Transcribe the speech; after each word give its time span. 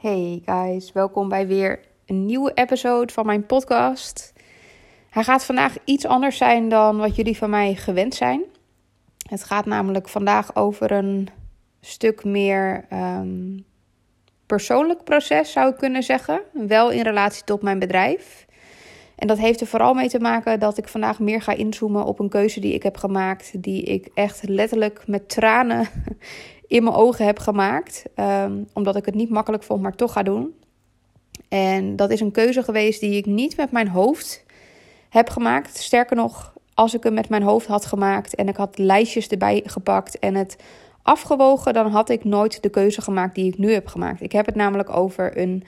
Hey 0.00 0.42
guys, 0.44 0.92
welkom 0.92 1.28
bij 1.28 1.46
weer 1.46 1.80
een 2.06 2.26
nieuwe 2.26 2.52
episode 2.54 3.12
van 3.12 3.26
mijn 3.26 3.46
podcast. 3.46 4.32
Hij 5.10 5.24
gaat 5.24 5.44
vandaag 5.44 5.76
iets 5.84 6.06
anders 6.06 6.36
zijn 6.36 6.68
dan 6.68 6.96
wat 6.98 7.16
jullie 7.16 7.36
van 7.36 7.50
mij 7.50 7.74
gewend 7.74 8.14
zijn. 8.14 8.42
Het 9.28 9.44
gaat 9.44 9.66
namelijk 9.66 10.08
vandaag 10.08 10.56
over 10.56 10.92
een 10.92 11.28
stuk 11.80 12.24
meer 12.24 12.86
um, 12.92 13.64
persoonlijk 14.46 15.04
proces, 15.04 15.52
zou 15.52 15.70
ik 15.70 15.76
kunnen 15.76 16.02
zeggen. 16.02 16.40
Wel 16.52 16.90
in 16.90 17.02
relatie 17.02 17.44
tot 17.44 17.62
mijn 17.62 17.78
bedrijf. 17.78 18.46
En 19.16 19.26
dat 19.26 19.38
heeft 19.38 19.60
er 19.60 19.66
vooral 19.66 19.94
mee 19.94 20.08
te 20.08 20.20
maken 20.20 20.60
dat 20.60 20.78
ik 20.78 20.88
vandaag 20.88 21.18
meer 21.18 21.42
ga 21.42 21.52
inzoomen 21.52 22.04
op 22.04 22.18
een 22.18 22.28
keuze 22.28 22.60
die 22.60 22.74
ik 22.74 22.82
heb 22.82 22.96
gemaakt. 22.96 23.62
Die 23.62 23.82
ik 23.82 24.08
echt 24.14 24.48
letterlijk 24.48 25.02
met 25.06 25.28
tranen 25.28 25.88
in 26.70 26.84
mijn 26.84 26.96
ogen 26.96 27.24
heb 27.24 27.38
gemaakt. 27.38 28.04
Um, 28.16 28.68
omdat 28.72 28.96
ik 28.96 29.04
het 29.04 29.14
niet 29.14 29.30
makkelijk 29.30 29.62
vond, 29.62 29.82
maar 29.82 29.96
toch 29.96 30.12
ga 30.12 30.22
doen. 30.22 30.54
En 31.48 31.96
dat 31.96 32.10
is 32.10 32.20
een 32.20 32.30
keuze 32.30 32.62
geweest 32.62 33.00
die 33.00 33.16
ik 33.16 33.26
niet 33.26 33.56
met 33.56 33.70
mijn 33.70 33.88
hoofd 33.88 34.44
heb 35.08 35.28
gemaakt. 35.28 35.76
Sterker 35.76 36.16
nog, 36.16 36.52
als 36.74 36.94
ik 36.94 37.02
hem 37.02 37.14
met 37.14 37.28
mijn 37.28 37.42
hoofd 37.42 37.66
had 37.66 37.84
gemaakt 37.84 38.34
en 38.34 38.48
ik 38.48 38.56
had 38.56 38.78
lijstjes 38.78 39.28
erbij 39.28 39.62
gepakt 39.64 40.18
en 40.18 40.34
het 40.34 40.56
afgewogen, 41.02 41.72
dan 41.72 41.90
had 41.90 42.10
ik 42.10 42.24
nooit 42.24 42.62
de 42.62 42.70
keuze 42.70 43.00
gemaakt 43.00 43.34
die 43.34 43.52
ik 43.52 43.58
nu 43.58 43.72
heb 43.72 43.86
gemaakt. 43.86 44.20
Ik 44.20 44.32
heb 44.32 44.46
het 44.46 44.54
namelijk 44.54 44.96
over 44.96 45.38
een 45.38 45.64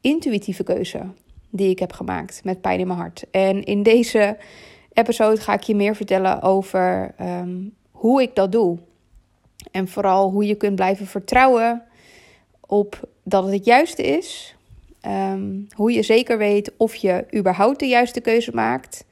intuïtieve 0.00 0.62
keuze 0.62 1.02
die 1.50 1.70
ik 1.70 1.78
heb 1.78 1.92
gemaakt 1.92 2.44
met 2.44 2.60
pijn 2.60 2.80
in 2.80 2.86
mijn 2.86 2.98
hart. 2.98 3.24
En 3.30 3.64
in 3.64 3.82
deze 3.82 4.36
episode 4.92 5.40
ga 5.40 5.52
ik 5.52 5.62
je 5.62 5.74
meer 5.74 5.96
vertellen 5.96 6.42
over 6.42 7.14
um, 7.20 7.74
hoe 7.90 8.22
ik 8.22 8.34
dat 8.34 8.52
doe. 8.52 8.78
En 9.70 9.88
vooral 9.88 10.30
hoe 10.30 10.46
je 10.46 10.54
kunt 10.54 10.74
blijven 10.74 11.06
vertrouwen 11.06 11.82
op 12.60 13.08
dat 13.22 13.44
het 13.44 13.52
het 13.52 13.64
juiste 13.64 14.02
is. 14.02 14.56
Um, 15.06 15.66
hoe 15.76 15.92
je 15.92 16.02
zeker 16.02 16.38
weet 16.38 16.72
of 16.76 16.94
je 16.94 17.26
überhaupt 17.34 17.78
de 17.78 17.86
juiste 17.86 18.20
keuze 18.20 18.50
maakt. 18.54 19.04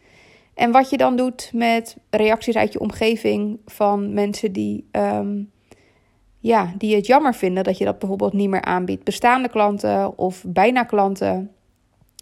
En 0.54 0.70
wat 0.70 0.90
je 0.90 0.96
dan 0.96 1.16
doet 1.16 1.50
met 1.54 1.96
reacties 2.10 2.56
uit 2.56 2.72
je 2.72 2.80
omgeving 2.80 3.58
van 3.66 4.12
mensen 4.12 4.52
die, 4.52 4.88
um, 4.92 5.50
ja, 6.38 6.72
die 6.78 6.94
het 6.94 7.06
jammer 7.06 7.34
vinden 7.34 7.64
dat 7.64 7.78
je 7.78 7.84
dat 7.84 7.98
bijvoorbeeld 7.98 8.32
niet 8.32 8.48
meer 8.48 8.62
aanbiedt. 8.62 9.04
Bestaande 9.04 9.48
klanten 9.48 10.18
of 10.18 10.44
bijna 10.46 10.82
klanten. 10.82 11.50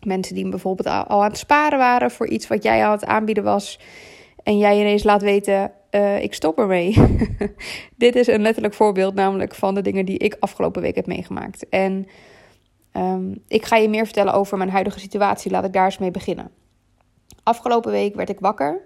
Mensen 0.05 0.35
die 0.35 0.49
bijvoorbeeld 0.49 0.89
al 1.09 1.23
aan 1.23 1.29
het 1.31 1.39
sparen 1.39 1.79
waren 1.79 2.11
voor 2.11 2.29
iets 2.29 2.47
wat 2.47 2.63
jij 2.63 2.85
aan 2.85 2.93
het 2.93 3.05
aanbieden 3.05 3.45
was. 3.45 3.79
En 4.43 4.59
jij 4.59 4.81
ineens 4.81 5.03
laat 5.03 5.23
weten: 5.23 5.73
uh, 5.91 6.23
ik 6.23 6.35
stop 6.35 6.59
ermee. 6.59 6.97
Dit 7.97 8.17
is 8.17 8.27
een 8.27 8.43
letterlijk 8.43 8.75
voorbeeld, 8.75 9.15
namelijk 9.15 9.55
van 9.55 9.75
de 9.75 9.83
dingen 9.83 10.05
die 10.05 10.19
ik 10.19 10.37
afgelopen 10.41 10.83
week 10.83 10.95
heb 10.95 11.07
meegemaakt. 11.07 11.69
En 11.69 12.07
um, 12.93 13.43
ik 13.49 13.65
ga 13.65 13.77
je 13.77 13.89
meer 13.89 14.05
vertellen 14.05 14.35
over 14.35 14.59
mijn 14.59 14.71
huidige 14.71 15.01
situatie. 15.01 15.51
Laat 15.51 15.65
ik 15.65 15.73
daar 15.73 15.85
eens 15.85 15.99
mee 15.99 16.11
beginnen. 16.11 16.51
Afgelopen 17.43 17.91
week 17.91 18.15
werd 18.15 18.29
ik 18.29 18.41
wakker. 18.41 18.81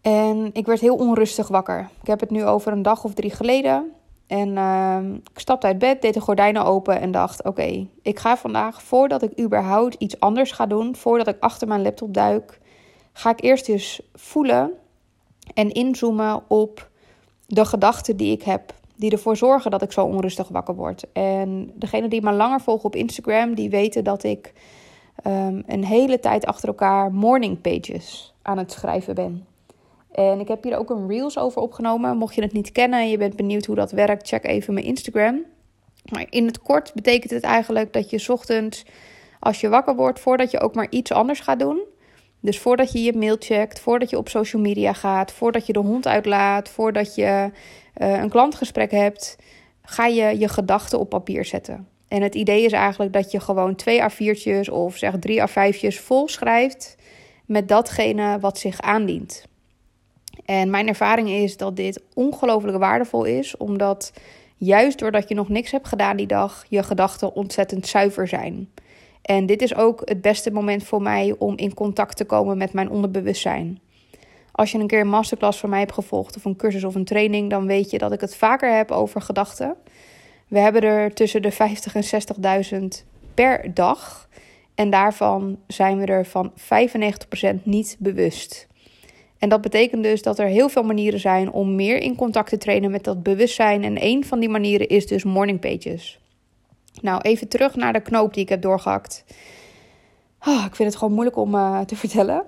En 0.00 0.50
ik 0.52 0.66
werd 0.66 0.80
heel 0.80 0.96
onrustig 0.96 1.48
wakker. 1.48 1.88
Ik 2.00 2.06
heb 2.06 2.20
het 2.20 2.30
nu 2.30 2.44
over 2.44 2.72
een 2.72 2.82
dag 2.82 3.04
of 3.04 3.14
drie 3.14 3.30
geleden. 3.30 3.92
En 4.26 4.48
uh, 4.48 4.98
ik 5.32 5.38
stapte 5.38 5.66
uit 5.66 5.78
bed, 5.78 6.02
deed 6.02 6.14
de 6.14 6.20
gordijnen 6.20 6.64
open 6.64 7.00
en 7.00 7.10
dacht: 7.10 7.44
Oké, 7.44 7.86
ik 8.02 8.18
ga 8.18 8.36
vandaag, 8.36 8.82
voordat 8.82 9.22
ik 9.22 9.40
überhaupt 9.40 9.94
iets 9.94 10.20
anders 10.20 10.52
ga 10.52 10.66
doen, 10.66 10.96
voordat 10.96 11.28
ik 11.28 11.36
achter 11.40 11.68
mijn 11.68 11.82
laptop 11.82 12.14
duik, 12.14 12.59
ga 13.20 13.30
ik 13.30 13.42
eerst 13.42 13.68
eens 13.68 14.00
voelen 14.14 14.72
en 15.54 15.70
inzoomen 15.70 16.42
op 16.48 16.90
de 17.46 17.64
gedachten 17.64 18.16
die 18.16 18.32
ik 18.32 18.42
heb, 18.42 18.74
die 18.96 19.10
ervoor 19.10 19.36
zorgen 19.36 19.70
dat 19.70 19.82
ik 19.82 19.92
zo 19.92 20.04
onrustig 20.04 20.48
wakker 20.48 20.74
word. 20.74 21.04
En 21.12 21.72
degene 21.74 22.08
die 22.08 22.22
me 22.22 22.32
langer 22.32 22.60
volgen 22.60 22.84
op 22.84 22.96
Instagram, 22.96 23.54
die 23.54 23.70
weten 23.70 24.04
dat 24.04 24.22
ik 24.22 24.52
um, 25.26 25.62
een 25.66 25.84
hele 25.84 26.20
tijd 26.20 26.46
achter 26.46 26.68
elkaar 26.68 27.12
morning 27.12 27.60
pages 27.60 28.34
aan 28.42 28.58
het 28.58 28.72
schrijven 28.72 29.14
ben. 29.14 29.46
En 30.10 30.40
ik 30.40 30.48
heb 30.48 30.62
hier 30.62 30.78
ook 30.78 30.90
een 30.90 31.08
reels 31.08 31.38
over 31.38 31.62
opgenomen. 31.62 32.16
Mocht 32.16 32.34
je 32.34 32.42
het 32.42 32.52
niet 32.52 32.72
kennen 32.72 33.00
en 33.00 33.08
je 33.08 33.18
bent 33.18 33.36
benieuwd 33.36 33.66
hoe 33.66 33.76
dat 33.76 33.90
werkt, 33.90 34.28
check 34.28 34.44
even 34.44 34.74
mijn 34.74 34.86
Instagram. 34.86 35.42
Maar 36.12 36.26
in 36.30 36.46
het 36.46 36.60
kort 36.60 36.94
betekent 36.94 37.30
het 37.30 37.42
eigenlijk 37.42 37.92
dat 37.92 38.10
je 38.10 38.32
ochtends, 38.32 38.84
als 39.40 39.60
je 39.60 39.68
wakker 39.68 39.96
wordt, 39.96 40.20
voordat 40.20 40.50
je 40.50 40.60
ook 40.60 40.74
maar 40.74 40.90
iets 40.90 41.12
anders 41.12 41.40
gaat 41.40 41.58
doen, 41.58 41.80
dus 42.40 42.58
voordat 42.58 42.92
je 42.92 43.02
je 43.02 43.12
mail 43.16 43.36
checkt, 43.38 43.80
voordat 43.80 44.10
je 44.10 44.18
op 44.18 44.28
social 44.28 44.62
media 44.62 44.92
gaat, 44.92 45.32
voordat 45.32 45.66
je 45.66 45.72
de 45.72 45.78
hond 45.78 46.06
uitlaat, 46.06 46.68
voordat 46.68 47.14
je 47.14 47.50
uh, 47.96 48.20
een 48.20 48.28
klantgesprek 48.28 48.90
hebt, 48.90 49.36
ga 49.82 50.06
je 50.06 50.38
je 50.38 50.48
gedachten 50.48 50.98
op 50.98 51.08
papier 51.08 51.44
zetten. 51.44 51.88
En 52.08 52.22
het 52.22 52.34
idee 52.34 52.64
is 52.64 52.72
eigenlijk 52.72 53.12
dat 53.12 53.30
je 53.30 53.40
gewoon 53.40 53.74
twee 53.74 54.02
A4'tjes 54.02 54.70
of 54.70 54.96
zeg 54.96 55.14
drie 55.18 55.40
A5'tjes 55.48 56.00
vol 56.02 56.28
schrijft 56.28 56.96
met 57.46 57.68
datgene 57.68 58.38
wat 58.40 58.58
zich 58.58 58.80
aandient. 58.80 59.44
En 60.44 60.70
mijn 60.70 60.88
ervaring 60.88 61.28
is 61.28 61.56
dat 61.56 61.76
dit 61.76 62.02
ongelooflijk 62.14 62.78
waardevol 62.78 63.24
is, 63.24 63.56
omdat 63.56 64.12
juist 64.56 64.98
doordat 64.98 65.28
je 65.28 65.34
nog 65.34 65.48
niks 65.48 65.70
hebt 65.70 65.88
gedaan 65.88 66.16
die 66.16 66.26
dag, 66.26 66.64
je 66.68 66.82
gedachten 66.82 67.34
ontzettend 67.34 67.86
zuiver 67.86 68.28
zijn. 68.28 68.68
En 69.30 69.46
dit 69.46 69.62
is 69.62 69.74
ook 69.74 70.02
het 70.04 70.20
beste 70.20 70.50
moment 70.50 70.84
voor 70.84 71.02
mij 71.02 71.34
om 71.38 71.56
in 71.56 71.74
contact 71.74 72.16
te 72.16 72.24
komen 72.24 72.58
met 72.58 72.72
mijn 72.72 72.90
onderbewustzijn. 72.90 73.80
Als 74.52 74.72
je 74.72 74.78
een 74.78 74.86
keer 74.86 75.00
een 75.00 75.08
masterclass 75.08 75.58
van 75.58 75.70
mij 75.70 75.78
hebt 75.78 75.92
gevolgd, 75.92 76.36
of 76.36 76.44
een 76.44 76.56
cursus 76.56 76.84
of 76.84 76.94
een 76.94 77.04
training, 77.04 77.50
dan 77.50 77.66
weet 77.66 77.90
je 77.90 77.98
dat 77.98 78.12
ik 78.12 78.20
het 78.20 78.36
vaker 78.36 78.76
heb 78.76 78.90
over 78.90 79.20
gedachten. 79.20 79.76
We 80.48 80.58
hebben 80.58 80.82
er 80.82 81.14
tussen 81.14 81.42
de 81.42 81.50
50 81.50 81.94
en 81.94 82.04
60.000 82.80 83.04
per 83.34 83.74
dag. 83.74 84.28
En 84.74 84.90
daarvan 84.90 85.58
zijn 85.66 85.98
we 85.98 86.06
er 86.06 86.26
van 86.26 86.52
95% 86.52 87.62
niet 87.62 87.96
bewust. 87.98 88.68
En 89.38 89.48
dat 89.48 89.60
betekent 89.60 90.02
dus 90.02 90.22
dat 90.22 90.38
er 90.38 90.46
heel 90.46 90.68
veel 90.68 90.82
manieren 90.82 91.20
zijn 91.20 91.50
om 91.50 91.74
meer 91.74 91.98
in 91.98 92.16
contact 92.16 92.48
te 92.48 92.58
trainen 92.58 92.90
met 92.90 93.04
dat 93.04 93.22
bewustzijn. 93.22 93.84
En 93.84 94.04
een 94.04 94.24
van 94.24 94.40
die 94.40 94.48
manieren 94.48 94.88
is 94.88 95.06
dus 95.06 95.24
morning 95.24 95.60
pages. 95.60 96.20
Nou, 97.00 97.20
even 97.20 97.48
terug 97.48 97.74
naar 97.74 97.92
de 97.92 98.00
knoop 98.00 98.34
die 98.34 98.42
ik 98.42 98.48
heb 98.48 98.62
doorgehakt. 98.62 99.24
Oh, 100.46 100.64
ik 100.66 100.74
vind 100.74 100.88
het 100.88 100.98
gewoon 100.98 101.14
moeilijk 101.14 101.36
om 101.36 101.54
uh, 101.54 101.80
te 101.80 101.96
vertellen. 102.04 102.44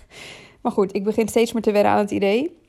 maar 0.62 0.72
goed, 0.72 0.94
ik 0.94 1.04
begin 1.04 1.28
steeds 1.28 1.52
meer 1.52 1.62
te 1.62 1.72
wennen 1.72 1.92
aan 1.92 1.98
het 1.98 2.10
idee. 2.10 2.62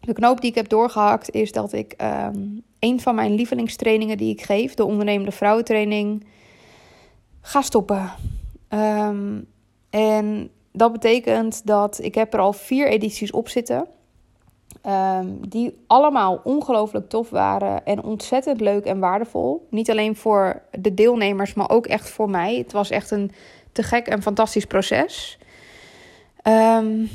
De 0.00 0.12
knoop 0.12 0.40
die 0.40 0.50
ik 0.50 0.56
heb 0.56 0.68
doorgehakt 0.68 1.30
is 1.30 1.52
dat 1.52 1.72
ik 1.72 1.94
um, 2.02 2.62
een 2.78 3.00
van 3.00 3.14
mijn 3.14 3.34
lievelingstrainingen 3.34 4.16
die 4.16 4.32
ik 4.32 4.42
geef, 4.42 4.74
de 4.74 4.84
ondernemende 4.84 5.32
vrouwentraining, 5.32 6.26
ga 7.40 7.62
stoppen. 7.62 8.10
Um, 8.68 9.46
en 9.90 10.50
dat 10.72 10.92
betekent 10.92 11.66
dat 11.66 11.98
ik 12.02 12.14
heb 12.14 12.34
er 12.34 12.40
al 12.40 12.52
vier 12.52 12.88
edities 12.88 13.30
op 13.30 13.48
zitten. 13.48 13.86
Um, 14.88 15.48
die 15.48 15.84
allemaal 15.86 16.40
ongelooflijk 16.44 17.08
tof 17.08 17.30
waren 17.30 17.84
en 17.84 18.02
ontzettend 18.02 18.60
leuk 18.60 18.84
en 18.84 18.98
waardevol. 18.98 19.66
Niet 19.70 19.90
alleen 19.90 20.16
voor 20.16 20.62
de 20.70 20.94
deelnemers, 20.94 21.54
maar 21.54 21.70
ook 21.70 21.86
echt 21.86 22.10
voor 22.10 22.30
mij. 22.30 22.56
Het 22.56 22.72
was 22.72 22.90
echt 22.90 23.10
een 23.10 23.30
te 23.72 23.82
gek 23.82 24.06
en 24.06 24.22
fantastisch 24.22 24.64
proces. 24.64 25.38
Um, 26.42 27.08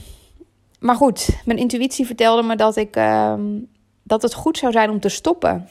maar 0.80 0.96
goed, 0.96 1.42
mijn 1.46 1.58
intuïtie 1.58 2.06
vertelde 2.06 2.44
me 2.44 2.56
dat, 2.56 2.76
ik, 2.76 2.96
um, 2.96 3.70
dat 4.04 4.22
het 4.22 4.34
goed 4.34 4.58
zou 4.58 4.72
zijn 4.72 4.90
om 4.90 5.00
te 5.00 5.10
stoppen. 5.10 5.70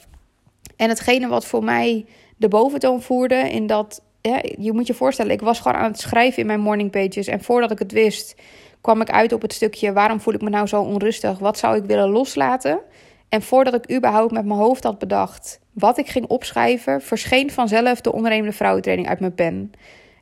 En 0.75 0.89
hetgene 0.89 1.27
wat 1.27 1.45
voor 1.45 1.63
mij 1.63 2.05
de 2.37 2.47
boventoon 2.47 3.01
voerde, 3.01 3.35
in 3.35 3.67
dat 3.67 4.01
je 4.57 4.73
moet 4.73 4.87
je 4.87 4.93
voorstellen, 4.93 5.31
ik 5.31 5.41
was 5.41 5.59
gewoon 5.59 5.77
aan 5.77 5.91
het 5.91 5.99
schrijven 5.99 6.41
in 6.41 6.47
mijn 6.47 6.59
morning 6.59 6.91
pages. 6.91 7.27
En 7.27 7.43
voordat 7.43 7.71
ik 7.71 7.79
het 7.79 7.91
wist, 7.91 8.35
kwam 8.81 9.01
ik 9.01 9.09
uit 9.09 9.33
op 9.33 9.41
het 9.41 9.53
stukje 9.53 9.93
waarom 9.93 10.19
voel 10.19 10.33
ik 10.33 10.41
me 10.41 10.49
nou 10.49 10.67
zo 10.67 10.81
onrustig? 10.81 11.39
Wat 11.39 11.57
zou 11.57 11.77
ik 11.77 11.83
willen 11.83 12.09
loslaten? 12.09 12.79
En 13.29 13.41
voordat 13.41 13.73
ik 13.73 13.95
überhaupt 13.95 14.31
met 14.31 14.45
mijn 14.45 14.59
hoofd 14.59 14.83
had 14.83 14.99
bedacht 14.99 15.59
wat 15.73 15.97
ik 15.97 16.07
ging 16.07 16.25
opschrijven, 16.27 17.01
verscheen 17.01 17.51
vanzelf 17.51 18.01
de 18.01 18.13
ondernemende 18.13 18.55
vrouwentraining 18.55 19.09
uit 19.09 19.19
mijn 19.19 19.35
pen. 19.35 19.71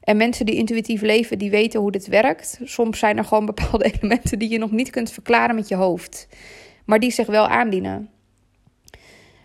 En 0.04 0.18
mensen 0.18 0.45
die 0.45 0.56
intuïtief 0.56 1.01
leven, 1.01 1.38
die 1.38 1.50
weten 1.50 1.80
hoe 1.80 1.92
dit 1.92 2.07
werkt. 2.07 2.60
Soms 2.63 3.00
zijn 3.00 3.18
er 3.18 3.25
gewoon 3.25 3.45
bepaalde 3.45 3.84
elementen 3.92 4.39
die 4.39 4.50
je 4.50 4.57
nog 4.57 4.72
niet 4.72 4.89
kunt 4.89 5.12
verklaren 5.12 5.56
met 5.56 5.68
je 5.68 5.75
hoofd, 5.75 6.28
maar 6.86 7.00
die 7.00 7.12
zich 7.12 7.28
wel 7.28 7.48
aandienen. 7.48 8.10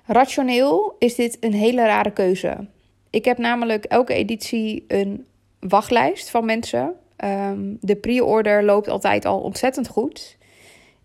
Rationeel 0.06 0.96
is 0.98 1.14
dit 1.14 1.36
een 1.40 1.52
hele 1.52 1.84
rare 1.84 2.12
keuze. 2.12 2.66
Ik 3.10 3.24
heb 3.24 3.38
namelijk 3.38 3.84
elke 3.84 4.14
editie 4.14 4.84
een 4.88 5.26
wachtlijst 5.60 6.30
van 6.30 6.44
mensen 6.44 6.94
Um, 7.24 7.76
de 7.80 7.96
pre-order 7.96 8.64
loopt 8.64 8.88
altijd 8.88 9.24
al 9.24 9.40
ontzettend 9.40 9.88
goed. 9.88 10.36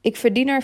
Ik 0.02 0.16
verdien 0.16 0.48
er 0.48 0.64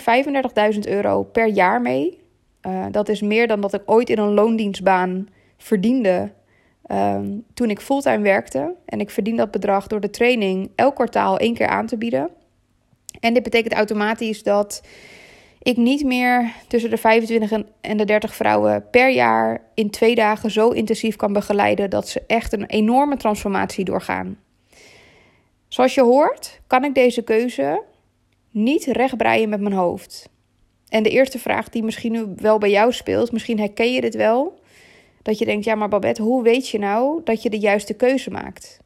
35.000 0.74 0.78
euro 0.80 1.22
per 1.22 1.46
jaar 1.46 1.80
mee. 1.80 2.20
Uh, 2.66 2.86
dat 2.90 3.08
is 3.08 3.20
meer 3.20 3.46
dan 3.46 3.60
dat 3.60 3.74
ik 3.74 3.82
ooit 3.86 4.10
in 4.10 4.18
een 4.18 4.34
loondienstbaan 4.34 5.28
verdiende 5.56 6.32
um, 6.90 7.44
toen 7.54 7.70
ik 7.70 7.80
fulltime 7.80 8.22
werkte. 8.22 8.74
En 8.84 9.00
ik 9.00 9.10
verdien 9.10 9.36
dat 9.36 9.50
bedrag 9.50 9.86
door 9.86 10.00
de 10.00 10.10
training 10.10 10.70
elk 10.74 10.94
kwartaal 10.94 11.38
één 11.38 11.54
keer 11.54 11.66
aan 11.66 11.86
te 11.86 11.96
bieden. 11.96 12.30
En 13.20 13.34
dit 13.34 13.42
betekent 13.42 13.74
automatisch 13.74 14.42
dat 14.42 14.82
ik 15.62 15.76
niet 15.76 16.04
meer 16.04 16.52
tussen 16.68 16.90
de 16.90 16.96
25 16.96 17.62
en 17.80 17.96
de 17.96 18.04
30 18.04 18.34
vrouwen 18.34 18.90
per 18.90 19.10
jaar 19.10 19.62
in 19.74 19.90
twee 19.90 20.14
dagen 20.14 20.50
zo 20.50 20.68
intensief 20.68 21.16
kan 21.16 21.32
begeleiden 21.32 21.90
dat 21.90 22.08
ze 22.08 22.22
echt 22.26 22.52
een 22.52 22.66
enorme 22.66 23.16
transformatie 23.16 23.84
doorgaan. 23.84 24.38
Zoals 25.76 25.94
je 25.94 26.02
hoort, 26.02 26.60
kan 26.66 26.84
ik 26.84 26.94
deze 26.94 27.22
keuze 27.22 27.82
niet 28.50 28.84
rechtbreien 28.84 29.48
met 29.48 29.60
mijn 29.60 29.74
hoofd. 29.74 30.28
En 30.88 31.02
de 31.02 31.10
eerste 31.10 31.38
vraag 31.38 31.68
die 31.68 31.82
misschien 31.82 32.12
nu 32.12 32.26
wel 32.36 32.58
bij 32.58 32.70
jou 32.70 32.92
speelt, 32.92 33.32
misschien 33.32 33.58
herken 33.58 33.92
je 33.92 34.00
dit 34.00 34.14
wel, 34.14 34.60
dat 35.22 35.38
je 35.38 35.44
denkt, 35.44 35.64
ja 35.64 35.74
maar 35.74 35.88
Babette, 35.88 36.22
hoe 36.22 36.42
weet 36.42 36.68
je 36.68 36.78
nou 36.78 37.20
dat 37.24 37.42
je 37.42 37.50
de 37.50 37.58
juiste 37.58 37.94
keuze 37.94 38.30
maakt? 38.30 38.80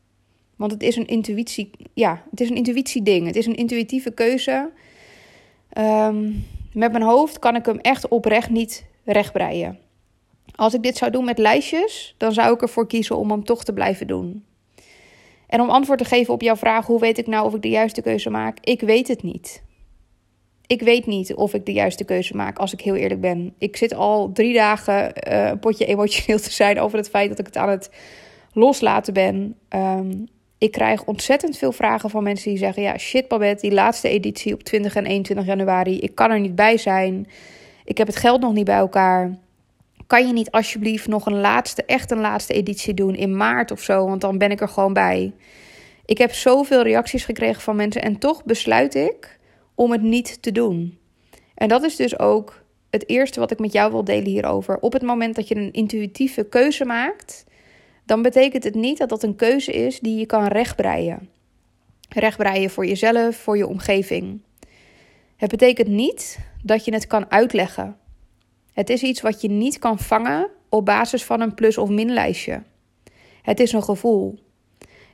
Want 0.56 0.72
het 0.72 0.82
is 0.82 0.96
een 0.96 1.06
intuïtie, 1.06 1.70
ja, 1.94 2.22
het 2.31 2.40
is 2.40 2.50
een 2.50 2.56
intuïtieding. 2.56 3.26
Het 3.26 3.37
is 3.37 3.46
een 3.46 3.56
intuïtieve 3.56 4.10
keuze. 4.10 4.70
Ehm, 5.69 6.32
met 6.72 6.92
mijn 6.92 7.04
hoofd 7.04 7.38
kan 7.38 7.56
ik 7.56 7.66
hem 7.66 7.78
echt 7.78 8.08
oprecht 8.08 8.50
niet 8.50 8.84
rechtbreien. 9.04 9.78
Als 10.54 10.75
ik 10.75 10.82
dit 10.82 10.96
zou 10.96 11.10
doen 11.10 11.25
met 11.25 11.38
lijstjes, 11.38 12.14
dan 12.16 12.32
zou 12.32 12.54
ik 12.54 12.62
ervoor 12.62 12.87
kiezen 12.87 13.16
om 13.16 13.31
hem 13.31 13.44
toch 13.44 13.64
te 13.64 13.72
blijven 13.72 14.06
doen. 14.06 14.44
En 15.50 15.61
om 15.61 15.70
antwoord 15.70 15.99
te 15.99 16.05
geven 16.05 16.35
op 16.35 16.43
jouw 16.43 16.56
vraag, 16.56 16.87
hoe 16.87 17.00
weet 17.00 17.19
ik 17.19 17.26
nou 17.26 17.47
of 17.47 17.55
ik 17.55 17.62
de 17.62 17.69
juiste 17.69 18.02
keuze 18.02 18.31
maak? 18.31 18.58
Ik 18.61 18.81
weet 18.81 19.08
het 19.08 19.23
niet. 19.23 19.62
Ik 20.67 20.82
weet 20.82 21.06
niet 21.06 21.35
of 21.35 21.55
ik 21.55 21.67
de 21.67 21.73
juiste 21.73 22.05
keuze 22.05 22.37
maak, 22.37 22.58
als 22.58 22.73
ik 22.73 22.81
heel 22.81 22.94
eerlijk 22.94 23.20
ben. 23.20 23.55
Ik 23.58 23.76
zit 23.76 23.94
al 23.94 24.32
drie 24.32 24.55
dagen 24.55 25.12
uh, 25.29 25.49
een 25.49 25.58
potje 25.58 25.87
emotioneel 25.87 26.38
te 26.38 26.52
zijn 26.52 26.81
over 26.81 26.99
het 26.99 27.08
feit 27.08 27.29
dat 27.29 27.38
ik 27.38 27.47
het 27.47 27.56
aan 27.56 27.69
het 27.69 27.91
loslaten 28.52 29.14
ben. 29.14 29.56
Ehm, 29.69 30.12
ik 30.58 30.73
krijg 30.73 31.05
ontzettend 31.05 31.58
veel 31.58 31.73
vragen 31.73 32.11
van 32.11 32.23
mensen 32.23 32.50
die 32.50 32.58
zeggen: 32.58 32.82
Ja, 32.82 32.99
shit, 32.99 33.29
Babette, 33.29 33.69
die 33.69 33.75
laatste 33.75 34.08
editie 34.08 34.55
op 34.55 34.62
20 34.62 34.94
en 34.94 35.06
21 35.06 35.47
januari, 35.47 35.99
ik 35.99 36.14
kan 36.14 36.31
er 36.31 36.41
niet 36.41 36.55
bij 36.55 36.76
zijn. 36.76 37.26
Ik 37.85 37.99
heb 37.99 38.06
het 38.06 38.17
geld 38.17 38.41
nog 38.41 38.52
niet 38.52 38.64
bij 38.64 38.76
elkaar. 38.76 39.38
Kan 40.11 40.27
je 40.27 40.33
niet 40.33 40.51
alsjeblieft 40.51 41.09
nog 41.09 41.27
een 41.27 41.41
laatste, 41.41 41.85
echt 41.85 42.11
een 42.11 42.21
laatste 42.21 42.53
editie 42.53 42.95
doen 42.95 43.15
in 43.15 43.37
maart 43.37 43.71
of 43.71 43.81
zo? 43.81 44.07
Want 44.07 44.21
dan 44.21 44.39
ben 44.39 44.51
ik 44.51 44.61
er 44.61 44.69
gewoon 44.69 44.93
bij. 44.93 45.33
Ik 46.05 46.19
heb 46.19 46.33
zoveel 46.33 46.83
reacties 46.83 47.25
gekregen 47.25 47.62
van 47.62 47.77
mensen 47.77 48.03
en 48.03 48.19
toch 48.19 48.45
besluit 48.45 48.95
ik 48.95 49.39
om 49.75 49.93
het 49.93 50.03
niet 50.03 50.43
te 50.43 50.53
doen. 50.53 50.99
En 51.55 51.69
dat 51.69 51.83
is 51.83 51.97
dus 51.97 52.19
ook 52.19 52.62
het 52.91 53.09
eerste 53.09 53.41
wat 53.41 53.51
ik 53.51 53.59
met 53.59 53.73
jou 53.73 53.91
wil 53.91 54.05
delen 54.05 54.31
hierover. 54.31 54.79
Op 54.81 54.93
het 54.93 55.03
moment 55.03 55.35
dat 55.35 55.49
je 55.49 55.57
een 55.57 55.73
intuïtieve 55.73 56.45
keuze 56.45 56.85
maakt, 56.85 57.45
dan 58.05 58.23
betekent 58.23 58.65
het 58.65 58.75
niet 58.75 58.99
dat 58.99 59.09
dat 59.09 59.23
een 59.23 59.37
keuze 59.37 59.73
is 59.73 60.01
die 60.01 60.19
je 60.19 60.27
kan 60.27 60.47
rechtbreien. 60.47 61.29
Rechtbreien 62.09 62.71
voor 62.71 62.87
jezelf, 62.87 63.37
voor 63.37 63.57
je 63.57 63.67
omgeving. 63.67 64.41
Het 65.37 65.51
betekent 65.51 65.89
niet 65.89 66.39
dat 66.62 66.85
je 66.85 66.93
het 66.93 67.07
kan 67.07 67.31
uitleggen. 67.31 68.00
Het 68.72 68.90
is 68.90 69.02
iets 69.02 69.20
wat 69.20 69.40
je 69.40 69.49
niet 69.49 69.78
kan 69.78 69.99
vangen 69.99 70.49
op 70.69 70.84
basis 70.84 71.25
van 71.25 71.40
een 71.40 71.55
plus- 71.55 71.78
of 71.78 71.88
minlijstje. 71.88 72.62
Het 73.43 73.61
is 73.61 73.72
een 73.72 73.82
gevoel. 73.82 74.38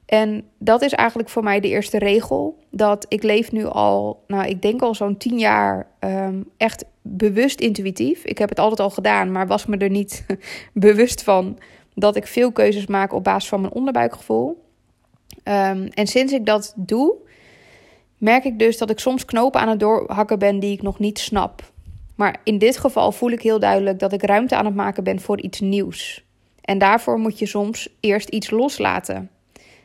En 0.06 0.44
dat 0.58 0.82
is 0.82 0.92
eigenlijk 0.92 1.28
voor 1.28 1.42
mij 1.42 1.60
de 1.60 1.68
eerste 1.68 1.98
regel. 1.98 2.58
Dat 2.70 3.06
ik 3.08 3.22
leef 3.22 3.52
nu 3.52 3.64
al, 3.64 4.22
nou, 4.26 4.46
ik 4.46 4.62
denk 4.62 4.82
al 4.82 4.94
zo'n 4.94 5.16
tien 5.16 5.38
jaar 5.38 5.86
um, 6.00 6.50
echt 6.56 6.84
bewust 7.02 7.60
intuïtief. 7.60 8.24
Ik 8.24 8.38
heb 8.38 8.48
het 8.48 8.58
altijd 8.58 8.80
al 8.80 8.90
gedaan, 8.90 9.32
maar 9.32 9.46
was 9.46 9.66
me 9.66 9.76
er 9.76 9.90
niet 9.90 10.26
bewust 10.72 11.22
van 11.22 11.58
dat 11.94 12.16
ik 12.16 12.26
veel 12.26 12.52
keuzes 12.52 12.86
maak 12.86 13.12
op 13.12 13.24
basis 13.24 13.48
van 13.48 13.60
mijn 13.60 13.72
onderbuikgevoel. 13.72 14.64
Um, 15.44 15.86
en 15.86 16.06
sinds 16.06 16.32
ik 16.32 16.46
dat 16.46 16.74
doe, 16.76 17.14
merk 18.18 18.44
ik 18.44 18.58
dus 18.58 18.78
dat 18.78 18.90
ik 18.90 18.98
soms 18.98 19.24
knopen 19.24 19.60
aan 19.60 19.68
het 19.68 19.80
doorhakken 19.80 20.38
ben 20.38 20.58
die 20.58 20.72
ik 20.72 20.82
nog 20.82 20.98
niet 20.98 21.18
snap. 21.18 21.72
Maar 22.16 22.40
in 22.44 22.58
dit 22.58 22.76
geval 22.78 23.12
voel 23.12 23.30
ik 23.30 23.42
heel 23.42 23.58
duidelijk 23.58 23.98
dat 23.98 24.12
ik 24.12 24.22
ruimte 24.22 24.56
aan 24.56 24.64
het 24.64 24.74
maken 24.74 25.04
ben 25.04 25.20
voor 25.20 25.40
iets 25.40 25.60
nieuws. 25.60 26.24
En 26.60 26.78
daarvoor 26.78 27.18
moet 27.18 27.38
je 27.38 27.46
soms 27.46 27.88
eerst 28.00 28.28
iets 28.28 28.50
loslaten. 28.50 29.30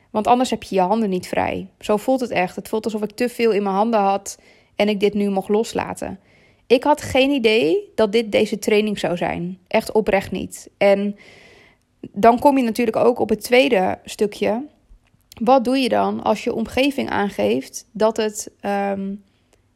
Want 0.10 0.28
anders 0.28 0.50
heb 0.50 0.64
je 0.64 0.76
je 0.76 0.82
handen 0.82 1.10
niet 1.10 1.28
vrij. 1.28 1.68
Zo 1.80 1.98
voelt 1.98 2.20
het 2.20 2.32
echt. 2.32 2.56
Het 2.56 2.68
voelt 2.68 2.86
alsof 2.86 3.02
ik 3.02 3.12
te 3.12 3.30
veel 3.30 3.52
in 3.52 3.64
mijn 3.64 3.76
handen 3.76 4.00
had 4.00 4.38
en 4.76 4.90
ik 4.90 5.00
dit 5.00 5.14
nu 5.14 5.30
mocht 5.30 5.50
loslaten. 5.50 6.20
Ik 6.68 6.84
had 6.84 7.02
geen 7.02 7.30
idee 7.30 7.92
dat 7.96 8.12
dit 8.12 8.32
deze 8.32 8.60
training 8.60 9.00
zou 9.00 9.18
zijn. 9.18 9.60
Echt 9.68 9.92
oprecht 9.92 10.32
niet. 10.32 10.70
En 10.78 11.16
dan 12.12 12.40
kom 12.40 12.58
je 12.58 12.64
natuurlijk 12.64 12.98
ook 12.98 13.20
op 13.20 13.30
het 13.30 13.44
tweede 13.44 14.00
stukje. 14.06 14.66
Wat 15.42 15.64
doe 15.64 15.78
je 15.78 15.90
dan 15.90 16.24
als 16.24 16.44
je 16.44 16.54
omgeving 16.54 17.10
aangeeft 17.10 17.88
dat 17.92 18.18
het, 18.18 18.52
um, 18.62 19.24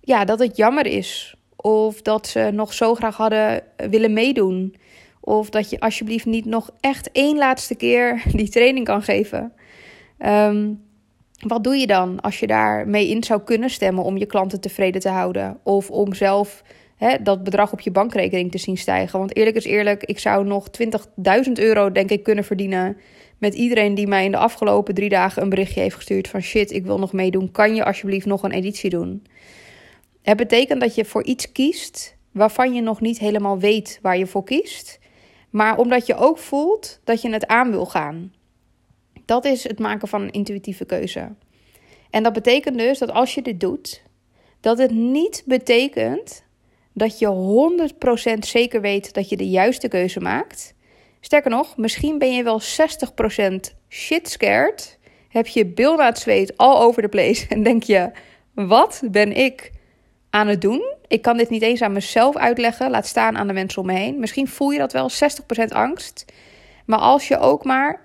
ja, 0.02 0.26
dat 0.26 0.40
het 0.40 0.58
jammer 0.58 0.86
is? 0.86 1.36
Of 1.66 2.02
dat 2.02 2.28
ze 2.28 2.50
nog 2.54 2.74
zo 2.74 2.96
graag 2.96 3.18
hadden 3.18 3.64
willen 3.90 4.14
meedoen? 4.14 4.76
Of 5.22 5.50
dat 5.50 5.70
je 5.70 5.80
alsjeblieft 5.80 6.26
niet 6.26 6.46
nog 6.46 6.70
echt 6.80 7.12
één 7.12 7.38
laatste 7.38 7.76
keer 7.76 8.24
die 8.40 8.50
training 8.50 8.86
kan 8.86 9.02
geven? 9.02 9.54
Um, 10.26 10.84
wat 11.40 11.64
doe 11.64 11.76
je 11.76 11.88
dan 11.88 12.22
als 12.22 12.40
je 12.40 12.48
daarmee 12.48 13.10
in 13.10 13.24
zou 13.24 13.42
kunnen 13.42 13.70
stemmen 13.70 14.04
om 14.04 14.18
je 14.18 14.26
klanten 14.26 14.62
tevreden 14.62 15.02
te 15.02 15.10
houden? 15.10 15.60
Of 15.64 15.90
om 15.90 16.14
zelf 16.14 16.64
hè, 16.96 17.22
dat 17.24 17.44
bedrag 17.44 17.72
op 17.72 17.80
je 17.80 17.92
bankrekening 17.92 18.52
te 18.52 18.58
zien 18.58 18.78
stijgen. 18.78 19.20
Want 19.20 19.36
eerlijk 19.36 19.56
is 19.56 19.66
eerlijk, 19.66 20.04
ik 20.04 20.20
zou 20.20 20.46
nog 20.46 20.68
20.000 21.48 21.52
euro 21.54 21.92
denk 21.92 22.10
ik 22.10 22.24
kunnen 22.24 22.44
verdienen 22.44 22.98
met 23.38 23.54
iedereen 23.54 23.96
die 23.96 24.08
mij 24.08 24.26
in 24.26 24.32
de 24.32 24.38
afgelopen 24.38 24.94
drie 24.94 25.10
dagen 25.10 25.42
een 25.42 25.50
berichtje 25.50 25.82
heeft 25.82 25.96
gestuurd 25.96 26.28
van 26.28 26.42
shit, 26.42 26.72
ik 26.72 26.86
wil 26.86 27.00
nog 27.00 27.14
meedoen. 27.14 27.52
Kan 27.52 27.76
je 27.76 27.86
alsjeblieft 27.86 28.26
nog 28.26 28.44
een 28.44 28.52
editie 28.52 28.90
doen? 28.90 29.24
Het 30.26 30.38
betekent 30.38 30.82
dat 30.82 30.96
je 30.96 31.06
voor 31.06 31.24
iets 31.24 31.52
kiest 31.52 32.16
waarvan 32.32 32.74
je 32.74 32.82
nog 32.82 33.02
niet 33.02 33.20
helemaal 33.20 33.60
weet 33.60 34.00
waar 34.02 34.18
je 34.18 34.28
voor 34.28 34.44
kiest. 34.44 35.00
Maar 35.50 35.78
omdat 35.78 36.06
je 36.06 36.16
ook 36.16 36.38
voelt 36.38 37.00
dat 37.04 37.22
je 37.22 37.30
het 37.30 37.48
aan 37.48 37.72
wil 37.72 37.86
gaan. 37.86 38.34
Dat 39.26 39.46
is 39.46 39.64
het 39.64 39.80
maken 39.80 40.08
van 40.08 40.22
een 40.22 40.32
intuïtieve 40.32 40.86
keuze. 40.86 41.36
En 42.10 42.24
dat 42.24 42.34
betekent 42.34 42.78
dus 42.78 43.00
dat 43.00 43.12
als 43.12 43.34
je 43.34 43.42
dit 43.42 43.60
doet, 43.60 44.04
dat 44.60 44.78
het 44.78 44.92
niet 44.92 45.44
betekent 45.46 46.44
dat 46.94 47.20
je 47.20 47.94
100% 48.36 48.40
zeker 48.40 48.82
weet 48.82 49.14
dat 49.14 49.30
je 49.30 49.38
de 49.38 49.50
juiste 49.50 49.88
keuze 49.88 50.20
maakt. 50.20 50.74
Sterker 51.20 51.52
nog, 51.52 51.78
misschien 51.78 52.18
ben 52.18 52.34
je 52.34 52.44
wel 52.44 52.62
60% 52.62 52.66
shit 53.90 54.30
scared. 54.30 55.00
Heb 55.30 55.48
je 55.48 55.66
bil 55.66 55.96
na 55.96 56.06
het 56.06 56.20
zweet 56.20 56.58
al 56.58 56.80
over 56.82 57.02
de 57.02 57.10
place 57.10 57.46
en 57.50 57.64
denk 57.64 57.84
je: 57.84 58.12
wat 58.54 59.02
ben 59.12 59.32
ik 59.32 59.74
aan 60.36 60.48
het 60.48 60.62
doen? 60.62 60.94
Ik 61.08 61.22
kan 61.22 61.38
dit 61.38 61.50
niet 61.50 61.62
eens 61.62 61.82
aan 61.82 61.92
mezelf 61.92 62.36
uitleggen, 62.36 62.90
laat 62.90 63.08
staan 63.08 63.38
aan 63.38 63.48
de 63.48 63.54
mensen 63.54 63.82
om 63.82 63.88
me 63.88 63.94
heen. 63.94 64.20
Misschien 64.20 64.48
voel 64.48 64.70
je 64.70 64.78
dat 64.78 64.94
wel 64.94 65.10
60% 65.12 65.68
angst. 65.68 66.26
Maar 66.86 67.00
als 67.00 67.28
je 67.28 67.40
ook 67.40 67.64
maar 67.64 68.02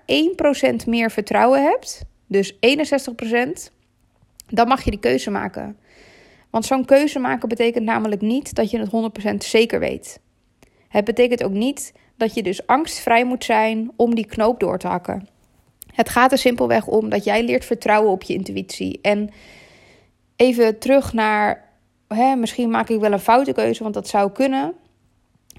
1% 0.83 0.87
meer 0.87 1.11
vertrouwen 1.11 1.63
hebt, 1.63 2.03
dus 2.27 2.55
61%, 2.55 2.57
dan 4.49 4.69
mag 4.69 4.85
je 4.85 4.91
die 4.91 5.01
keuze 5.01 5.31
maken. 5.31 5.77
Want 6.51 6.65
zo'n 6.65 6.85
keuze 6.85 7.19
maken 7.19 7.49
betekent 7.49 7.85
namelijk 7.85 8.21
niet 8.21 8.55
dat 8.55 8.71
je 8.71 8.79
het 8.79 8.91
100% 9.33 9.35
zeker 9.37 9.81
weet. 9.81 10.21
Het 10.89 11.05
betekent 11.05 11.43
ook 11.43 11.53
niet 11.53 11.93
dat 12.17 12.35
je 12.35 12.43
dus 12.43 12.67
angstvrij 12.67 13.25
moet 13.25 13.45
zijn 13.45 13.91
om 13.97 14.15
die 14.15 14.27
knoop 14.27 14.61
door 14.61 14.79
te 14.79 14.87
hakken. 14.87 15.29
Het 15.95 16.09
gaat 16.09 16.33
er 16.33 16.39
simpelweg 16.39 16.87
om 16.87 17.09
dat 17.09 17.25
jij 17.25 17.45
leert 17.45 17.65
vertrouwen 17.65 18.13
op 18.13 18.23
je 18.23 18.35
intuïtie. 18.35 18.99
En 19.03 19.31
even 20.37 20.79
terug 20.79 21.13
naar, 21.13 21.70
hè, 22.15 22.37
misschien 22.37 22.71
maak 22.71 22.89
ik 22.89 23.01
wel 23.01 23.13
een 23.13 23.19
foute 23.19 23.53
keuze, 23.53 23.83
want 23.83 23.95
dat 23.95 24.09
zou 24.09 24.31
kunnen. 24.31 24.75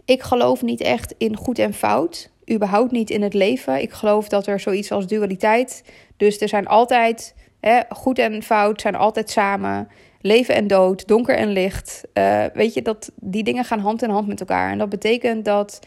Ik 0.05 0.21
geloof 0.21 0.61
niet 0.61 0.81
echt 0.81 1.15
in 1.17 1.37
goed 1.37 1.59
en 1.59 1.73
fout, 1.73 2.31
überhaupt 2.51 2.91
niet 2.91 3.09
in 3.09 3.21
het 3.21 3.33
leven. 3.33 3.81
Ik 3.81 3.91
geloof 3.91 4.27
dat 4.27 4.47
er 4.47 4.59
zoiets 4.59 4.91
als 4.91 5.07
dualiteit, 5.07 5.83
dus 6.17 6.41
er 6.41 6.49
zijn 6.49 6.67
altijd 6.67 7.35
hè, 7.59 7.79
goed 7.89 8.19
en 8.19 8.43
fout, 8.43 8.81
zijn 8.81 8.95
altijd 8.95 9.29
samen 9.29 9.87
leven 10.21 10.55
en 10.55 10.67
dood, 10.67 11.07
donker 11.07 11.35
en 11.35 11.49
licht. 11.49 12.03
Uh, 12.13 12.45
weet 12.53 12.73
je, 12.73 12.81
dat 12.81 13.11
die 13.15 13.43
dingen 13.43 13.65
gaan 13.65 13.79
hand 13.79 14.03
in 14.03 14.09
hand 14.09 14.27
met 14.27 14.39
elkaar. 14.39 14.71
En 14.71 14.77
dat 14.77 14.89
betekent 14.89 15.45
dat 15.45 15.79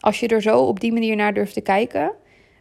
als 0.00 0.20
je 0.20 0.28
er 0.28 0.42
zo 0.42 0.58
op 0.60 0.80
die 0.80 0.92
manier 0.92 1.16
naar 1.16 1.34
durft 1.34 1.54
te 1.54 1.60
kijken, 1.60 2.12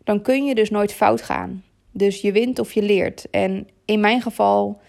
dan 0.03 0.21
kun 0.21 0.45
je 0.45 0.55
dus 0.55 0.69
nooit 0.69 0.93
fout 0.93 1.21
gaan. 1.21 1.63
Dus 1.91 2.21
je 2.21 2.31
wint 2.31 2.59
of 2.59 2.73
je 2.73 2.81
leert. 2.81 3.29
En 3.31 3.67
in 3.85 3.99
mijn 3.99 4.21
geval 4.21 4.81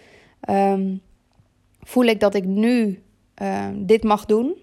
um, 0.49 1.01
voel 1.83 2.03
ik 2.05 2.19
dat 2.19 2.35
ik 2.35 2.45
nu 2.45 3.03
uh, 3.41 3.67
dit 3.75 4.03
mag 4.03 4.25
doen. 4.25 4.57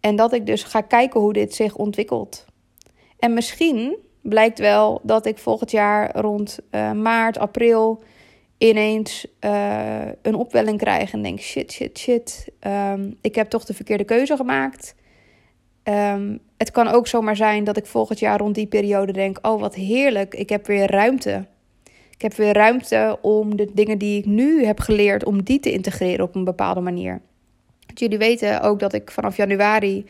En 0.00 0.16
dat 0.16 0.32
ik 0.32 0.46
dus 0.46 0.62
ga 0.62 0.80
kijken 0.80 1.20
hoe 1.20 1.32
dit 1.32 1.54
zich 1.54 1.76
ontwikkelt. 1.76 2.44
En 3.18 3.34
misschien 3.34 3.96
blijkt 4.22 4.58
wel 4.58 5.00
dat 5.02 5.26
ik 5.26 5.38
volgend 5.38 5.70
jaar 5.70 6.20
rond 6.20 6.58
uh, 6.70 6.92
maart, 6.92 7.38
april 7.38 8.02
ineens 8.58 9.26
uh, 9.40 10.06
een 10.22 10.34
opwelling 10.34 10.78
krijg 10.78 11.12
en 11.12 11.22
denk: 11.22 11.40
shit, 11.40 11.72
shit, 11.72 11.98
shit. 11.98 12.48
Um, 12.60 13.18
ik 13.20 13.34
heb 13.34 13.48
toch 13.48 13.64
de 13.64 13.74
verkeerde 13.74 14.04
keuze 14.04 14.36
gemaakt. 14.36 14.94
Um, 15.84 16.40
het 16.56 16.70
kan 16.70 16.88
ook 16.88 17.06
zomaar 17.06 17.36
zijn 17.36 17.64
dat 17.64 17.76
ik 17.76 17.86
volgend 17.86 18.18
jaar 18.18 18.38
rond 18.38 18.54
die 18.54 18.66
periode 18.66 19.12
denk: 19.12 19.38
oh, 19.42 19.60
wat 19.60 19.74
heerlijk, 19.74 20.34
ik 20.34 20.48
heb 20.48 20.66
weer 20.66 20.90
ruimte. 20.90 21.46
Ik 22.16 22.22
heb 22.22 22.34
weer 22.34 22.52
ruimte 22.52 23.18
om 23.22 23.56
de 23.56 23.68
dingen 23.72 23.98
die 23.98 24.18
ik 24.18 24.26
nu 24.26 24.64
heb 24.64 24.80
geleerd, 24.80 25.24
om 25.24 25.42
die 25.42 25.60
te 25.60 25.72
integreren 25.72 26.24
op 26.24 26.34
een 26.34 26.44
bepaalde 26.44 26.80
manier. 26.80 27.20
Jullie 27.94 28.18
weten 28.18 28.60
ook 28.60 28.80
dat 28.80 28.92
ik 28.92 29.10
vanaf 29.10 29.36
januari 29.36 30.06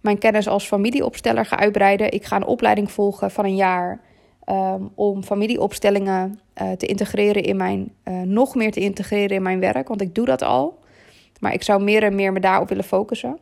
mijn 0.00 0.18
kennis 0.18 0.48
als 0.48 0.66
familieopsteller 0.66 1.46
ga 1.46 1.58
uitbreiden. 1.58 2.12
Ik 2.12 2.24
ga 2.24 2.36
een 2.36 2.44
opleiding 2.44 2.90
volgen 2.90 3.30
van 3.30 3.44
een 3.44 3.56
jaar 3.56 4.00
um, 4.46 4.90
om 4.94 5.22
familieopstellingen 5.22 6.40
uh, 6.62 6.72
te 6.72 6.86
integreren 6.86 7.42
in 7.42 7.56
mijn, 7.56 7.92
uh, 8.04 8.20
nog 8.20 8.54
meer 8.54 8.72
te 8.72 8.80
integreren 8.80 9.36
in 9.36 9.42
mijn 9.42 9.60
werk. 9.60 9.88
Want 9.88 10.00
ik 10.00 10.14
doe 10.14 10.26
dat 10.26 10.42
al. 10.42 10.78
Maar 11.40 11.52
ik 11.52 11.62
zou 11.62 11.82
meer 11.82 12.02
en 12.02 12.14
meer 12.14 12.32
me 12.32 12.40
daarop 12.40 12.68
willen 12.68 12.84
focussen. 12.84 13.38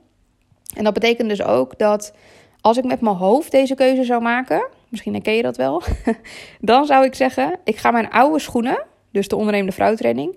En 0.77 0.85
dat 0.85 0.95
betekent 0.95 1.29
dus 1.29 1.43
ook 1.43 1.79
dat 1.79 2.15
als 2.61 2.77
ik 2.77 2.85
met 2.85 3.01
mijn 3.01 3.17
hoofd 3.17 3.51
deze 3.51 3.75
keuze 3.75 4.05
zou 4.05 4.23
maken, 4.23 4.67
misschien 4.89 5.13
herken 5.13 5.35
je 5.35 5.43
dat 5.43 5.57
wel, 5.57 5.83
dan 6.61 6.87
zou 6.87 7.05
ik 7.05 7.15
zeggen: 7.15 7.59
ik 7.65 7.77
ga 7.77 7.91
mijn 7.91 8.11
oude 8.11 8.39
schoenen, 8.39 8.87
dus 9.13 9.29
de 9.29 9.37
ondernemende 9.37 9.73
vrouwtraining, 9.73 10.37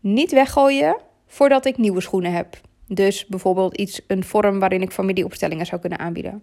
niet 0.00 0.32
weggooien 0.32 0.96
voordat 1.26 1.66
ik 1.66 1.76
nieuwe 1.76 2.00
schoenen 2.00 2.32
heb. 2.32 2.60
Dus 2.86 3.26
bijvoorbeeld 3.26 3.76
iets, 3.76 4.00
een 4.06 4.24
vorm 4.24 4.58
waarin 4.58 4.82
ik 4.82 4.92
familieopstellingen 4.92 5.66
zou 5.66 5.80
kunnen 5.80 5.98
aanbieden. 5.98 6.42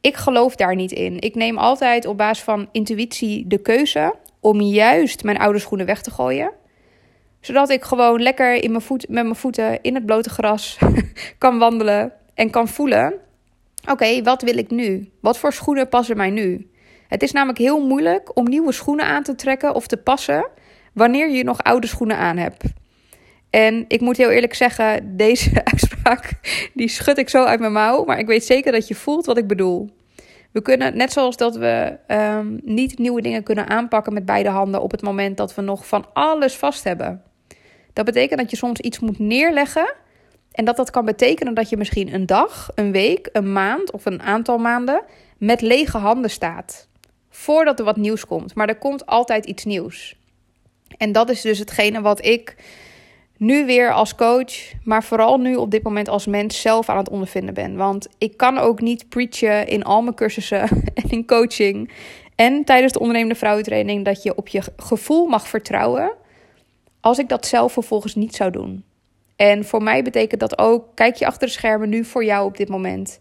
Ik 0.00 0.16
geloof 0.16 0.56
daar 0.56 0.74
niet 0.74 0.92
in. 0.92 1.20
Ik 1.20 1.34
neem 1.34 1.58
altijd 1.58 2.06
op 2.06 2.16
basis 2.16 2.44
van 2.44 2.68
intuïtie 2.72 3.46
de 3.46 3.58
keuze 3.58 4.14
om 4.40 4.60
juist 4.60 5.24
mijn 5.24 5.38
oude 5.38 5.58
schoenen 5.58 5.86
weg 5.86 6.02
te 6.02 6.10
gooien. 6.10 6.52
Zodat 7.40 7.70
ik 7.70 7.84
gewoon 7.84 8.22
lekker 8.22 8.54
in 8.54 8.70
mijn 8.70 8.82
voet, 8.82 9.08
met 9.08 9.22
mijn 9.22 9.36
voeten 9.36 9.82
in 9.82 9.94
het 9.94 10.06
blote 10.06 10.30
gras 10.30 10.78
kan 11.38 11.58
wandelen 11.58 12.12
en 12.34 12.50
kan 12.50 12.68
voelen: 12.68 13.14
oké, 13.90 14.22
wat 14.22 14.42
wil 14.42 14.58
ik 14.58 14.70
nu? 14.70 15.10
Wat 15.20 15.38
voor 15.38 15.52
schoenen 15.52 15.88
passen 15.88 16.16
mij 16.16 16.30
nu? 16.30 16.70
Het 17.08 17.22
is 17.22 17.32
namelijk 17.32 17.58
heel 17.58 17.86
moeilijk 17.86 18.36
om 18.36 18.48
nieuwe 18.48 18.72
schoenen 18.72 19.06
aan 19.06 19.22
te 19.22 19.34
trekken 19.34 19.74
of 19.74 19.86
te 19.86 19.96
passen 19.96 20.48
wanneer 20.92 21.30
je 21.30 21.44
nog 21.44 21.62
oude 21.62 21.86
schoenen 21.86 22.16
aan 22.16 22.36
hebt. 22.36 22.62
En 23.50 23.84
ik 23.88 24.00
moet 24.00 24.16
heel 24.16 24.30
eerlijk 24.30 24.54
zeggen, 24.54 25.16
deze 25.16 25.50
uitspraak 25.72 26.32
die 26.74 26.88
schud 26.88 27.18
ik 27.18 27.28
zo 27.28 27.44
uit 27.44 27.60
mijn 27.60 27.72
mouw. 27.72 28.04
Maar 28.04 28.18
ik 28.18 28.26
weet 28.26 28.44
zeker 28.44 28.72
dat 28.72 28.88
je 28.88 28.94
voelt 28.94 29.26
wat 29.26 29.38
ik 29.38 29.46
bedoel. 29.46 29.90
We 30.52 30.62
kunnen, 30.62 30.96
net 30.96 31.12
zoals 31.12 31.36
dat 31.36 31.56
we 31.56 31.98
um, 32.08 32.60
niet 32.62 32.98
nieuwe 32.98 33.22
dingen 33.22 33.42
kunnen 33.42 33.68
aanpakken 33.68 34.12
met 34.12 34.24
beide 34.24 34.48
handen 34.48 34.82
op 34.82 34.90
het 34.90 35.02
moment 35.02 35.36
dat 35.36 35.54
we 35.54 35.62
nog 35.62 35.86
van 35.86 36.06
alles 36.12 36.56
vast 36.56 36.84
hebben. 36.84 37.22
Dat 37.92 38.04
betekent 38.04 38.40
dat 38.40 38.50
je 38.50 38.56
soms 38.56 38.80
iets 38.80 38.98
moet 38.98 39.18
neerleggen. 39.18 39.94
En 40.54 40.64
dat 40.64 40.76
dat 40.76 40.90
kan 40.90 41.04
betekenen 41.04 41.54
dat 41.54 41.68
je 41.68 41.76
misschien 41.76 42.14
een 42.14 42.26
dag, 42.26 42.70
een 42.74 42.92
week, 42.92 43.28
een 43.32 43.52
maand 43.52 43.92
of 43.92 44.04
een 44.04 44.22
aantal 44.22 44.58
maanden 44.58 45.02
met 45.38 45.60
lege 45.60 45.98
handen 45.98 46.30
staat. 46.30 46.88
Voordat 47.30 47.78
er 47.78 47.84
wat 47.84 47.96
nieuws 47.96 48.26
komt. 48.26 48.54
Maar 48.54 48.68
er 48.68 48.78
komt 48.78 49.06
altijd 49.06 49.46
iets 49.46 49.64
nieuws. 49.64 50.16
En 50.96 51.12
dat 51.12 51.30
is 51.30 51.40
dus 51.40 51.58
hetgene 51.58 52.00
wat 52.00 52.24
ik 52.24 52.56
nu 53.36 53.66
weer 53.66 53.92
als 53.92 54.14
coach, 54.14 54.52
maar 54.84 55.04
vooral 55.04 55.38
nu 55.38 55.56
op 55.56 55.70
dit 55.70 55.82
moment 55.82 56.08
als 56.08 56.26
mens 56.26 56.60
zelf 56.60 56.88
aan 56.88 56.96
het 56.96 57.08
ondervinden 57.08 57.54
ben. 57.54 57.76
Want 57.76 58.08
ik 58.18 58.36
kan 58.36 58.58
ook 58.58 58.80
niet 58.80 59.08
preachen 59.08 59.66
in 59.66 59.84
al 59.84 60.02
mijn 60.02 60.14
cursussen 60.14 60.60
en 60.94 61.10
in 61.10 61.26
coaching 61.26 61.90
en 62.34 62.64
tijdens 62.64 62.92
de 62.92 62.98
ondernemende 62.98 63.34
vrouwentraining 63.34 64.04
dat 64.04 64.22
je 64.22 64.36
op 64.36 64.48
je 64.48 64.62
gevoel 64.76 65.26
mag 65.26 65.48
vertrouwen 65.48 66.12
als 67.00 67.18
ik 67.18 67.28
dat 67.28 67.46
zelf 67.46 67.72
vervolgens 67.72 68.14
niet 68.14 68.34
zou 68.34 68.50
doen. 68.50 68.84
En 69.36 69.64
voor 69.64 69.82
mij 69.82 70.02
betekent 70.02 70.40
dat 70.40 70.58
ook, 70.58 70.86
kijk 70.94 71.16
je 71.16 71.26
achter 71.26 71.46
de 71.46 71.52
schermen 71.52 71.88
nu 71.88 72.04
voor 72.04 72.24
jou 72.24 72.46
op 72.46 72.56
dit 72.56 72.68
moment. 72.68 73.18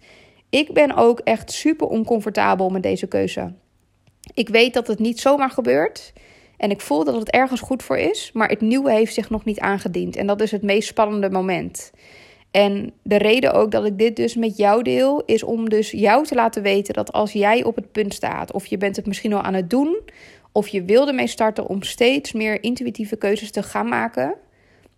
Ik 0.49 0.73
ben 0.73 0.95
ook 0.95 1.19
echt 1.19 1.51
super 1.51 1.87
oncomfortabel 1.87 2.69
met 2.69 2.83
deze 2.83 3.07
keuze. 3.07 3.53
Ik 4.33 4.49
weet 4.49 4.73
dat 4.73 4.87
het 4.87 4.99
niet 4.99 5.19
zomaar 5.19 5.49
gebeurt. 5.49 6.13
En 6.57 6.71
ik 6.71 6.81
voel 6.81 7.03
dat 7.03 7.15
het 7.15 7.29
ergens 7.29 7.61
goed 7.61 7.83
voor 7.83 7.97
is, 7.97 8.31
maar 8.33 8.49
het 8.49 8.61
nieuwe 8.61 8.91
heeft 8.91 9.13
zich 9.13 9.29
nog 9.29 9.45
niet 9.45 9.59
aangediend. 9.59 10.15
En 10.15 10.27
dat 10.27 10.41
is 10.41 10.51
het 10.51 10.61
meest 10.61 10.87
spannende 10.87 11.29
moment. 11.29 11.91
En 12.51 12.93
de 13.03 13.17
reden 13.17 13.53
ook 13.53 13.71
dat 13.71 13.85
ik 13.85 13.97
dit 13.97 14.15
dus 14.15 14.35
met 14.35 14.57
jou 14.57 14.83
deel, 14.83 15.23
is 15.25 15.43
om 15.43 15.69
dus 15.69 15.91
jou 15.91 16.25
te 16.25 16.35
laten 16.35 16.61
weten 16.61 16.93
dat 16.93 17.11
als 17.11 17.31
jij 17.31 17.63
op 17.63 17.75
het 17.75 17.91
punt 17.91 18.13
staat, 18.13 18.51
of 18.51 18.65
je 18.65 18.77
bent 18.77 18.95
het 18.95 19.05
misschien 19.05 19.33
al 19.33 19.41
aan 19.41 19.53
het 19.53 19.69
doen, 19.69 19.99
of 20.51 20.67
je 20.67 20.83
wilde 20.83 21.09
ermee 21.09 21.27
starten 21.27 21.67
om 21.67 21.83
steeds 21.83 22.31
meer 22.31 22.63
intuïtieve 22.63 23.15
keuzes 23.15 23.51
te 23.51 23.63
gaan 23.63 23.87
maken, 23.87 24.35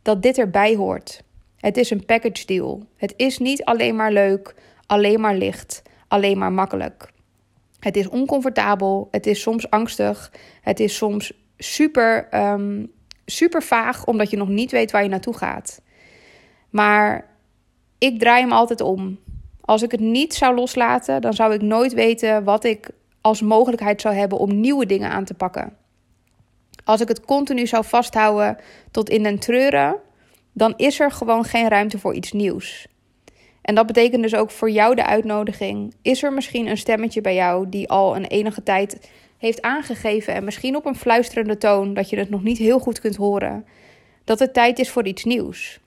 dat 0.06 0.22
dit 0.22 0.38
erbij 0.38 0.76
hoort. 0.76 1.24
Het 1.58 1.78
is 1.78 1.90
een 1.90 2.06
package 2.06 2.46
deal. 2.46 2.84
Het 2.96 3.14
is 3.18 3.38
niet 3.38 3.64
alleen 3.64 3.96
maar 3.96 4.12
leuk, 4.12 4.56
alleen 4.86 5.20
maar 5.20 5.36
licht, 5.36 5.82
alleen 6.08 6.38
maar 6.38 6.52
makkelijk. 6.52 7.12
Het 7.80 7.96
is 7.96 8.08
oncomfortabel, 8.08 9.08
het 9.12 9.26
is 9.26 9.42
soms 9.42 9.70
angstig, 9.70 10.32
het 10.62 10.80
is 10.80 10.96
soms 10.96 11.34
super, 11.58 12.28
um, 12.52 12.92
super 13.26 13.64
vaag, 13.64 14.06
omdat 14.06 14.30
je 14.30 14.38
nog 14.38 14.48
niet 14.48 14.72
weet 14.72 14.92
waar 14.92 15.04
je 15.04 15.10
naartoe 15.10 15.38
gaat. 15.38 15.82
Maar 16.70 17.28
ik 17.98 18.20
draai 18.20 18.42
hem 18.42 18.52
altijd 18.52 18.82
om. 18.82 19.20
Als 19.62 19.82
ik 19.82 19.92
het 19.92 20.00
niet 20.00 20.34
zou 20.34 20.56
loslaten, 20.56 21.22
dan 21.22 21.34
zou 21.34 21.54
ik 21.54 21.62
nooit 21.62 21.94
weten 21.94 22.44
wat 22.44 22.64
ik 22.64 22.90
als 23.22 23.42
mogelijkheid 23.42 24.02
zou 24.02 24.16
hebben 24.16 24.38
om 24.38 24.60
nieuwe 24.60 24.86
dingen 24.86 25.10
aan 25.10 25.26
te 25.26 25.34
pakken. 25.34 25.78
Als 26.86 27.02
ik 27.02 27.08
het 27.08 27.26
continu 27.26 27.68
zou 27.68 27.86
vasthouden 27.86 28.58
tot 28.92 29.10
in 29.10 29.24
den 29.24 29.40
treuren, 29.40 29.96
dan 30.54 30.74
is 30.78 31.00
er 31.00 31.12
gewoon 31.12 31.44
geen 31.44 31.68
ruimte 31.68 32.00
voor 32.00 32.14
iets 32.14 32.32
nieuws. 32.32 32.88
En 33.62 33.76
dat 33.76 33.86
betekent 33.86 34.22
dus 34.22 34.36
ook 34.36 34.52
voor 34.52 34.70
jou 34.70 34.96
de 34.96 35.06
uitnodiging: 35.06 35.94
is 36.02 36.24
er 36.24 36.34
misschien 36.34 36.68
een 36.68 36.78
stemmetje 36.78 37.22
bij 37.22 37.36
jou 37.36 37.70
die 37.70 37.90
al 37.90 38.16
een 38.16 38.26
enige 38.26 38.64
tijd 38.64 39.10
heeft 39.38 39.62
aangegeven, 39.62 40.34
en 40.34 40.44
misschien 40.44 40.76
op 40.76 40.86
een 40.86 40.96
fluisterende 40.96 41.58
toon 41.58 41.94
dat 41.94 42.10
je 42.10 42.18
het 42.18 42.30
nog 42.30 42.44
niet 42.44 42.58
heel 42.58 42.80
goed 42.80 43.00
kunt 43.00 43.16
horen, 43.16 43.66
dat 44.24 44.40
het 44.40 44.54
tijd 44.54 44.80
is 44.80 44.90
voor 44.90 45.06
iets 45.06 45.24
nieuws. 45.24 45.80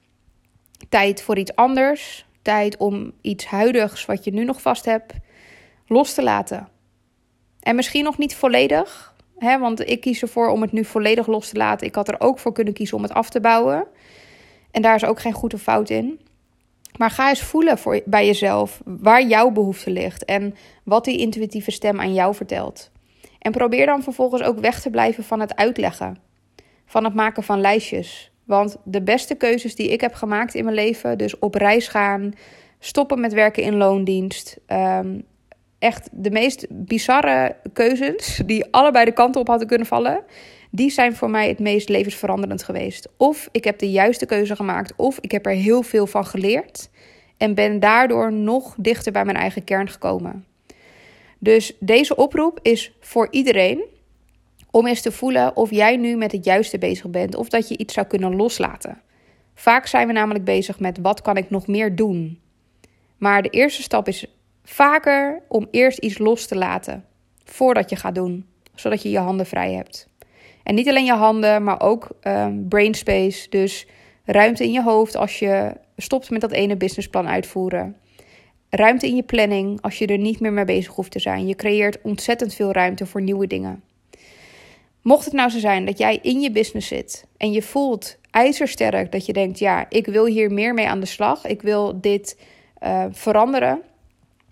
Tijd 0.88 1.22
voor 1.22 1.38
iets 1.38 1.54
anders, 1.54 2.26
tijd 2.42 2.76
om 2.76 3.12
iets 3.20 3.46
huidigs 3.46 4.06
wat 4.06 4.24
je 4.24 4.32
nu 4.32 4.44
nog 4.44 4.62
vast 4.62 4.84
hebt 4.84 5.12
los 5.86 6.14
te 6.14 6.22
laten. 6.22 6.68
En 7.60 7.76
misschien 7.76 8.04
nog 8.04 8.18
niet 8.18 8.34
volledig, 8.34 9.14
hè, 9.38 9.58
want 9.58 9.88
ik 9.88 10.00
kies 10.00 10.22
ervoor 10.22 10.48
om 10.48 10.62
het 10.62 10.72
nu 10.72 10.84
volledig 10.84 11.26
los 11.26 11.48
te 11.48 11.56
laten. 11.56 11.86
Ik 11.86 11.94
had 11.94 12.08
er 12.08 12.20
ook 12.20 12.38
voor 12.38 12.52
kunnen 12.52 12.74
kiezen 12.74 12.96
om 12.96 13.02
het 13.02 13.12
af 13.12 13.30
te 13.30 13.40
bouwen. 13.40 13.86
En 14.70 14.82
daar 14.82 14.94
is 14.94 15.04
ook 15.04 15.20
geen 15.20 15.32
goede 15.32 15.58
fout 15.58 15.90
in. 15.90 16.20
Maar 16.96 17.10
ga 17.10 17.28
eens 17.28 17.42
voelen 17.42 17.78
voor, 17.78 18.00
bij 18.04 18.26
jezelf 18.26 18.80
waar 18.84 19.26
jouw 19.26 19.50
behoefte 19.50 19.90
ligt 19.90 20.24
en 20.24 20.54
wat 20.84 21.04
die 21.04 21.18
intuïtieve 21.18 21.70
stem 21.70 22.00
aan 22.00 22.14
jou 22.14 22.34
vertelt. 22.34 22.90
En 23.38 23.52
probeer 23.52 23.86
dan 23.86 24.02
vervolgens 24.02 24.42
ook 24.42 24.58
weg 24.58 24.80
te 24.80 24.90
blijven 24.90 25.24
van 25.24 25.40
het 25.40 25.56
uitleggen, 25.56 26.18
van 26.86 27.04
het 27.04 27.14
maken 27.14 27.42
van 27.42 27.60
lijstjes. 27.60 28.32
Want 28.44 28.76
de 28.84 29.02
beste 29.02 29.34
keuzes 29.34 29.74
die 29.74 29.88
ik 29.88 30.00
heb 30.00 30.14
gemaakt 30.14 30.54
in 30.54 30.64
mijn 30.64 30.76
leven, 30.76 31.18
dus 31.18 31.38
op 31.38 31.54
reis 31.54 31.88
gaan, 31.88 32.32
stoppen 32.78 33.20
met 33.20 33.32
werken 33.32 33.62
in 33.62 33.76
loondienst, 33.76 34.58
um, 34.66 35.24
echt 35.78 36.08
de 36.12 36.30
meest 36.30 36.66
bizarre 36.70 37.56
keuzes 37.72 38.42
die 38.46 38.66
allebei 38.70 39.04
de 39.04 39.12
kanten 39.12 39.40
op 39.40 39.48
hadden 39.48 39.66
kunnen 39.66 39.86
vallen, 39.86 40.24
die 40.70 40.90
zijn 40.90 41.16
voor 41.16 41.30
mij 41.30 41.48
het 41.48 41.58
meest 41.58 41.88
levensveranderend 41.88 42.62
geweest. 42.62 43.08
Of 43.16 43.48
ik 43.52 43.64
heb 43.64 43.78
de 43.78 43.90
juiste 43.90 44.26
keuze 44.26 44.56
gemaakt, 44.56 44.92
of 44.96 45.18
ik 45.20 45.30
heb 45.30 45.46
er 45.46 45.52
heel 45.52 45.82
veel 45.82 46.06
van 46.06 46.26
geleerd 46.26 46.90
en 47.36 47.54
ben 47.54 47.80
daardoor 47.80 48.32
nog 48.32 48.74
dichter 48.78 49.12
bij 49.12 49.24
mijn 49.24 49.36
eigen 49.36 49.64
kern 49.64 49.88
gekomen. 49.88 50.44
Dus 51.38 51.76
deze 51.80 52.16
oproep 52.16 52.58
is 52.62 52.92
voor 53.00 53.28
iedereen 53.30 53.84
om 54.70 54.86
eens 54.86 55.00
te 55.00 55.12
voelen 55.12 55.56
of 55.56 55.70
jij 55.70 55.96
nu 55.96 56.16
met 56.16 56.32
het 56.32 56.44
juiste 56.44 56.78
bezig 56.78 57.10
bent 57.10 57.34
of 57.34 57.48
dat 57.48 57.68
je 57.68 57.78
iets 57.78 57.94
zou 57.94 58.06
kunnen 58.06 58.36
loslaten. 58.36 59.02
Vaak 59.54 59.86
zijn 59.86 60.06
we 60.06 60.12
namelijk 60.12 60.44
bezig 60.44 60.80
met 60.80 60.98
wat 61.02 61.22
kan 61.22 61.36
ik 61.36 61.50
nog 61.50 61.66
meer 61.66 61.96
doen. 61.96 62.40
Maar 63.16 63.42
de 63.42 63.48
eerste 63.48 63.82
stap 63.82 64.08
is 64.08 64.37
vaker 64.68 65.42
om 65.48 65.68
eerst 65.70 65.98
iets 65.98 66.18
los 66.18 66.46
te 66.46 66.56
laten 66.56 67.04
voordat 67.44 67.90
je 67.90 67.96
gaat 67.96 68.14
doen, 68.14 68.46
zodat 68.74 69.02
je 69.02 69.10
je 69.10 69.18
handen 69.18 69.46
vrij 69.46 69.72
hebt. 69.72 70.08
En 70.62 70.74
niet 70.74 70.88
alleen 70.88 71.04
je 71.04 71.12
handen, 71.12 71.62
maar 71.62 71.80
ook 71.80 72.08
um, 72.22 72.68
brain 72.68 72.94
space, 72.94 73.48
dus 73.48 73.86
ruimte 74.24 74.64
in 74.64 74.72
je 74.72 74.82
hoofd 74.82 75.16
als 75.16 75.38
je 75.38 75.72
stopt 75.96 76.30
met 76.30 76.40
dat 76.40 76.52
ene 76.52 76.76
businessplan 76.76 77.28
uitvoeren 77.28 77.96
ruimte 78.70 79.06
in 79.06 79.16
je 79.16 79.22
planning 79.22 79.82
als 79.82 79.98
je 79.98 80.06
er 80.06 80.18
niet 80.18 80.40
meer 80.40 80.52
mee 80.52 80.64
bezig 80.64 80.94
hoeft 80.94 81.10
te 81.10 81.18
zijn. 81.18 81.46
Je 81.46 81.54
creëert 81.54 81.98
ontzettend 82.02 82.54
veel 82.54 82.72
ruimte 82.72 83.06
voor 83.06 83.22
nieuwe 83.22 83.46
dingen. 83.46 83.82
Mocht 85.02 85.24
het 85.24 85.34
nou 85.34 85.50
zo 85.50 85.58
zijn 85.58 85.84
dat 85.84 85.98
jij 85.98 86.18
in 86.22 86.40
je 86.40 86.50
business 86.50 86.88
zit 86.88 87.26
en 87.36 87.52
je 87.52 87.62
voelt 87.62 88.18
ijzersterk 88.30 89.12
dat 89.12 89.26
je 89.26 89.32
denkt: 89.32 89.58
ja, 89.58 89.86
ik 89.88 90.06
wil 90.06 90.26
hier 90.26 90.52
meer 90.52 90.74
mee 90.74 90.88
aan 90.88 91.00
de 91.00 91.06
slag. 91.06 91.46
Ik 91.46 91.62
wil 91.62 92.00
dit 92.00 92.38
uh, 92.82 93.04
veranderen. 93.10 93.82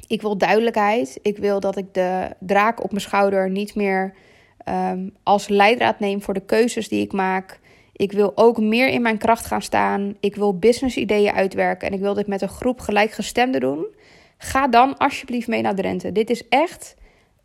Ik 0.06 0.22
wil 0.22 0.38
duidelijkheid. 0.38 1.18
Ik 1.22 1.38
wil 1.38 1.60
dat 1.60 1.76
ik 1.76 1.94
de 1.94 2.28
draak 2.38 2.82
op 2.82 2.90
mijn 2.90 3.02
schouder 3.02 3.50
niet 3.50 3.74
meer 3.74 4.14
um, 4.68 5.14
als 5.22 5.48
leidraad 5.48 6.00
neem 6.00 6.22
voor 6.22 6.34
de 6.34 6.44
keuzes 6.46 6.88
die 6.88 7.00
ik 7.00 7.12
maak. 7.12 7.60
Ik 7.92 8.12
wil 8.12 8.32
ook 8.34 8.58
meer 8.58 8.88
in 8.88 9.02
mijn 9.02 9.18
kracht 9.18 9.46
gaan 9.46 9.62
staan. 9.62 10.16
Ik 10.20 10.36
wil 10.36 10.58
business 10.58 10.96
ideeën 10.96 11.32
uitwerken 11.32 11.88
en 11.88 11.94
ik 11.94 12.00
wil 12.00 12.14
dit 12.14 12.26
met 12.26 12.42
een 12.42 12.48
groep 12.48 12.80
gelijkgestemden 12.80 13.60
doen. 13.60 13.86
Ga 14.38 14.68
dan 14.68 14.96
alsjeblieft 14.96 15.48
mee 15.48 15.62
naar 15.62 15.74
Drenthe. 15.74 16.12
Dit 16.12 16.30
is 16.30 16.48
echt 16.48 16.96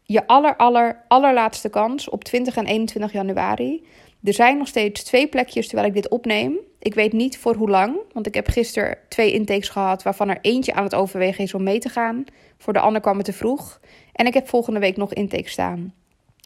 je 0.03 0.27
aller, 0.27 1.03
allerlaatste 1.07 1.69
kans 1.69 2.09
op 2.09 2.23
20 2.23 2.55
en 2.55 2.65
21 2.65 3.11
januari. 3.11 3.83
Er 4.23 4.33
zijn 4.33 4.57
nog 4.57 4.67
steeds 4.67 5.03
twee 5.03 5.27
plekjes 5.27 5.67
terwijl 5.67 5.87
ik 5.87 5.93
dit 5.93 6.09
opneem. 6.09 6.57
Ik 6.79 6.93
weet 6.93 7.13
niet 7.13 7.37
voor 7.37 7.55
hoe 7.55 7.69
lang, 7.69 7.97
want 8.13 8.27
ik 8.27 8.33
heb 8.33 8.47
gisteren 8.47 8.97
twee 9.07 9.33
intakes 9.33 9.69
gehad 9.69 10.03
waarvan 10.03 10.29
er 10.29 10.37
eentje 10.41 10.73
aan 10.73 10.83
het 10.83 10.95
overwegen 10.95 11.43
is 11.43 11.53
om 11.53 11.63
mee 11.63 11.79
te 11.79 11.89
gaan. 11.89 12.25
Voor 12.61 12.73
de 12.73 12.79
ander 12.79 13.01
kwam 13.01 13.17
het 13.17 13.25
te 13.25 13.33
vroeg. 13.33 13.79
En 14.13 14.25
ik 14.25 14.33
heb 14.33 14.47
volgende 14.47 14.79
week 14.79 14.97
nog 14.97 15.13
intake 15.13 15.49
staan. 15.49 15.93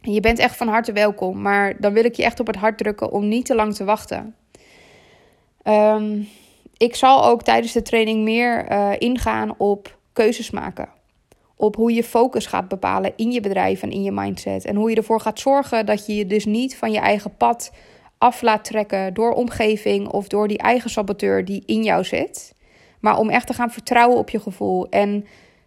je 0.01 0.19
bent 0.19 0.39
echt 0.39 0.57
van 0.57 0.67
harte 0.67 0.91
welkom, 0.91 1.41
maar 1.41 1.81
dan 1.81 1.93
wil 1.93 2.05
ik 2.05 2.15
je 2.15 2.24
echt 2.24 2.39
op 2.39 2.48
het 2.48 2.55
hart 2.55 2.77
drukken 2.77 3.12
om 3.12 3.27
niet 3.27 3.45
te 3.45 3.55
lang 3.55 3.74
te 3.74 3.84
wachten. 3.84 4.36
Ehm, 5.62 6.22
ik 6.77 6.95
zal 6.95 7.25
ook 7.25 7.43
tijdens 7.43 7.72
de 7.72 7.81
training 7.81 8.24
meer 8.24 8.72
uh, 8.72 8.91
ingaan 8.98 9.53
op 9.57 9.98
keuzes 10.13 10.51
maken. 10.51 10.89
Op 11.55 11.75
hoe 11.75 11.93
je 11.93 12.03
focus 12.03 12.45
gaat 12.45 12.67
bepalen 12.67 13.13
in 13.15 13.31
je 13.31 13.41
bedrijf 13.41 13.81
en 13.81 13.91
in 13.91 14.03
je 14.03 14.12
mindset. 14.12 14.65
En 14.65 14.75
hoe 14.75 14.89
je 14.89 14.95
ervoor 14.95 15.19
gaat 15.19 15.39
zorgen 15.39 15.86
dat 15.86 16.05
je 16.05 16.15
je 16.15 16.27
dus 16.27 16.45
niet 16.45 16.77
van 16.77 16.91
je 16.91 17.00
eigen 17.00 17.36
pad 17.38 17.72
af 18.17 18.41
laat 18.41 18.63
trekken 18.63 19.13
door 19.13 19.31
omgeving 19.31 20.07
of 20.07 20.27
door 20.27 20.48
die 20.48 20.57
eigen 20.57 20.89
saboteur 20.89 21.45
die 21.45 21.63
in 21.65 21.84
jou 21.84 22.03
zit. 22.03 22.53
Maar 23.00 23.17
om 23.17 23.29
echt 23.29 23.48
te 23.48 23.53
gaan 23.53 23.72
vertrouwen 23.72 24.17
op 24.17 24.29
je 24.29 24.39
gevoel. 24.39 24.89
En 24.89 25.25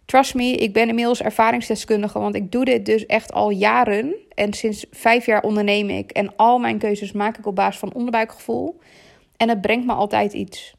trust 0.09 0.33
me, 0.33 0.51
ik 0.51 0.73
ben 0.73 0.87
inmiddels 0.87 1.21
ervaringsdeskundige, 1.21 2.19
want 2.19 2.35
ik 2.35 2.51
doe 2.51 2.65
dit 2.65 2.85
dus 2.85 3.05
echt 3.05 3.31
al 3.31 3.49
jaren. 3.49 4.15
En 4.33 4.53
sinds 4.53 4.85
vijf 4.91 5.25
jaar 5.25 5.41
onderneem 5.41 5.89
ik. 5.89 6.11
En 6.11 6.35
al 6.35 6.59
mijn 6.59 6.77
keuzes 6.77 7.11
maak 7.11 7.37
ik 7.37 7.45
op 7.45 7.55
basis 7.55 7.79
van 7.79 7.93
onderbuikgevoel. 7.93 8.79
En 9.37 9.49
het 9.49 9.61
brengt 9.61 9.85
me 9.85 9.93
altijd 9.93 10.33
iets. 10.33 10.73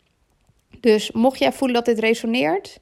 Dus 0.80 1.12
mocht 1.12 1.38
jij 1.38 1.52
voelen 1.52 1.76
dat 1.76 1.94
dit 1.94 1.99
resoneert, 1.99 2.80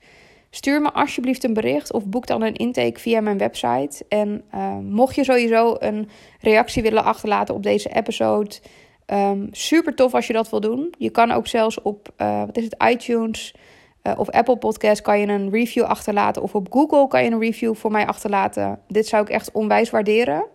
stuur 0.50 0.82
me 0.82 0.92
alsjeblieft 0.92 1.44
een 1.44 1.54
bericht 1.54 1.92
of 1.92 2.06
boek 2.06 2.26
dan 2.26 2.42
een 2.42 2.54
intake 2.54 3.00
via 3.00 3.20
mijn 3.20 3.38
website. 3.38 4.04
En 4.08 4.44
uh, 4.54 4.78
mocht 4.78 5.14
je 5.14 5.24
sowieso 5.24 5.76
een 5.78 6.08
reactie 6.40 6.82
willen 6.82 7.04
achterlaten 7.04 7.54
op 7.54 7.62
deze 7.62 7.88
episode, 7.88 8.56
um, 9.06 9.48
super 9.50 9.94
tof 9.94 10.14
als 10.14 10.26
je 10.26 10.32
dat 10.32 10.50
wil 10.50 10.60
doen. 10.60 10.94
Je 10.98 11.10
kan 11.10 11.30
ook 11.30 11.46
zelfs 11.46 11.82
op, 11.82 12.08
uh, 12.18 12.40
wat 12.46 12.56
is 12.56 12.64
het, 12.64 12.84
iTunes 12.88 13.54
uh, 14.08 14.18
of 14.18 14.30
Apple 14.30 14.56
Podcast 14.56 15.00
kan 15.02 15.20
je 15.20 15.26
een 15.26 15.50
review 15.50 15.84
achterlaten. 15.84 16.42
Of 16.42 16.54
op 16.54 16.72
Google 16.72 17.08
kan 17.08 17.24
je 17.24 17.30
een 17.30 17.40
review 17.40 17.74
voor 17.74 17.90
mij 17.90 18.06
achterlaten. 18.06 18.80
Dit 18.88 19.06
zou 19.06 19.22
ik 19.22 19.28
echt 19.28 19.52
onwijs 19.52 19.90
waarderen. 19.90 20.46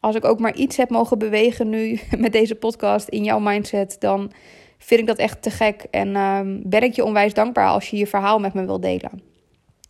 Als 0.00 0.16
ik 0.16 0.24
ook 0.24 0.38
maar 0.38 0.54
iets 0.54 0.76
heb 0.76 0.90
mogen 0.90 1.18
bewegen 1.18 1.68
nu 1.68 2.00
met 2.18 2.32
deze 2.32 2.54
podcast 2.54 3.08
in 3.08 3.24
jouw 3.24 3.38
mindset, 3.38 3.96
dan 3.98 4.32
vind 4.78 5.00
ik 5.00 5.06
dat 5.06 5.18
echt 5.18 5.42
te 5.42 5.50
gek. 5.50 5.86
En 5.90 6.16
um, 6.16 6.62
ben 6.64 6.82
ik 6.82 6.94
je 6.94 7.04
onwijs 7.04 7.34
dankbaar 7.34 7.68
als 7.68 7.88
je 7.90 7.96
je 7.96 8.06
verhaal 8.06 8.38
met 8.38 8.54
me 8.54 8.64
wilt 8.64 8.82
delen. 8.82 9.22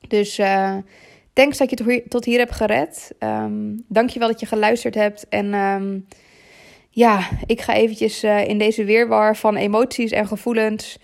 Dus 0.08 0.38
uh, 0.38 0.76
thanks 1.32 1.58
dat 1.58 1.70
je 1.70 2.04
tot 2.08 2.24
hier 2.24 2.38
hebt 2.38 2.54
gered. 2.54 3.14
Um, 3.18 3.84
Dank 3.88 4.10
je 4.10 4.18
wel 4.18 4.28
dat 4.28 4.40
je 4.40 4.46
geluisterd 4.46 4.94
hebt. 4.94 5.28
En 5.28 5.54
um, 5.54 6.06
ja, 6.90 7.28
ik 7.46 7.60
ga 7.60 7.74
eventjes 7.74 8.24
uh, 8.24 8.48
in 8.48 8.58
deze 8.58 8.84
weerwar 8.84 9.36
van 9.36 9.56
emoties 9.56 10.10
en 10.10 10.26
gevoelens 10.26 10.98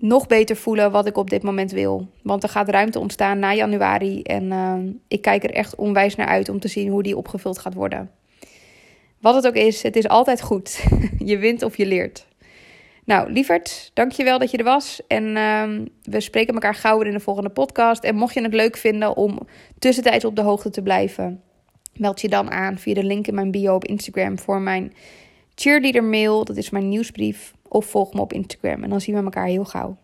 nog 0.00 0.26
beter 0.26 0.56
voelen 0.56 0.90
wat 0.90 1.06
ik 1.06 1.16
op 1.16 1.30
dit 1.30 1.42
moment 1.42 1.70
wil. 1.70 2.08
Want 2.22 2.42
er 2.42 2.48
gaat 2.48 2.68
ruimte 2.68 2.98
ontstaan 2.98 3.38
na 3.38 3.54
januari. 3.54 4.22
En 4.22 5.02
ik 5.08 5.22
kijk 5.22 5.44
er 5.44 5.50
echt 5.50 5.74
onwijs 5.74 6.14
naar 6.14 6.26
uit 6.26 6.48
om 6.48 6.60
te 6.60 6.68
zien 6.68 6.90
hoe 6.90 7.02
die 7.02 7.16
opgevuld 7.16 7.58
gaat 7.58 7.74
worden. 7.74 8.10
Wat 9.20 9.34
het 9.34 9.46
ook 9.46 9.54
is, 9.54 9.82
het 9.82 9.96
is 9.96 10.08
altijd 10.08 10.42
goed. 10.42 10.84
je 11.18 11.38
wint 11.38 11.62
of 11.62 11.76
je 11.76 11.86
leert. 11.86 12.26
Nou, 13.04 13.32
lieverd, 13.32 13.90
dankjewel 13.94 14.38
dat 14.38 14.50
je 14.50 14.56
er 14.56 14.64
was. 14.64 15.00
En 15.06 15.24
uh, 15.24 15.86
we 16.02 16.20
spreken 16.20 16.54
elkaar 16.54 16.74
gauw 16.74 17.00
in 17.00 17.12
de 17.12 17.20
volgende 17.20 17.48
podcast. 17.48 18.04
En 18.04 18.16
mocht 18.16 18.34
je 18.34 18.42
het 18.42 18.54
leuk 18.54 18.76
vinden 18.76 19.16
om 19.16 19.38
tussentijds 19.78 20.24
op 20.24 20.36
de 20.36 20.42
hoogte 20.42 20.70
te 20.70 20.82
blijven, 20.82 21.42
meld 21.96 22.20
je 22.20 22.28
dan 22.28 22.50
aan 22.50 22.78
via 22.78 22.94
de 22.94 23.04
link 23.04 23.26
in 23.26 23.34
mijn 23.34 23.50
bio 23.50 23.74
op 23.74 23.84
Instagram 23.84 24.38
voor 24.38 24.60
mijn 24.60 24.92
cheerleader 25.54 26.04
mail. 26.04 26.44
Dat 26.44 26.56
is 26.56 26.70
mijn 26.70 26.88
nieuwsbrief. 26.88 27.52
Of 27.68 27.86
volg 27.86 28.14
me 28.14 28.20
op 28.20 28.32
Instagram. 28.32 28.82
En 28.82 28.90
dan 28.90 29.00
zien 29.00 29.14
we 29.14 29.22
elkaar 29.22 29.46
heel 29.46 29.64
gauw. 29.64 29.96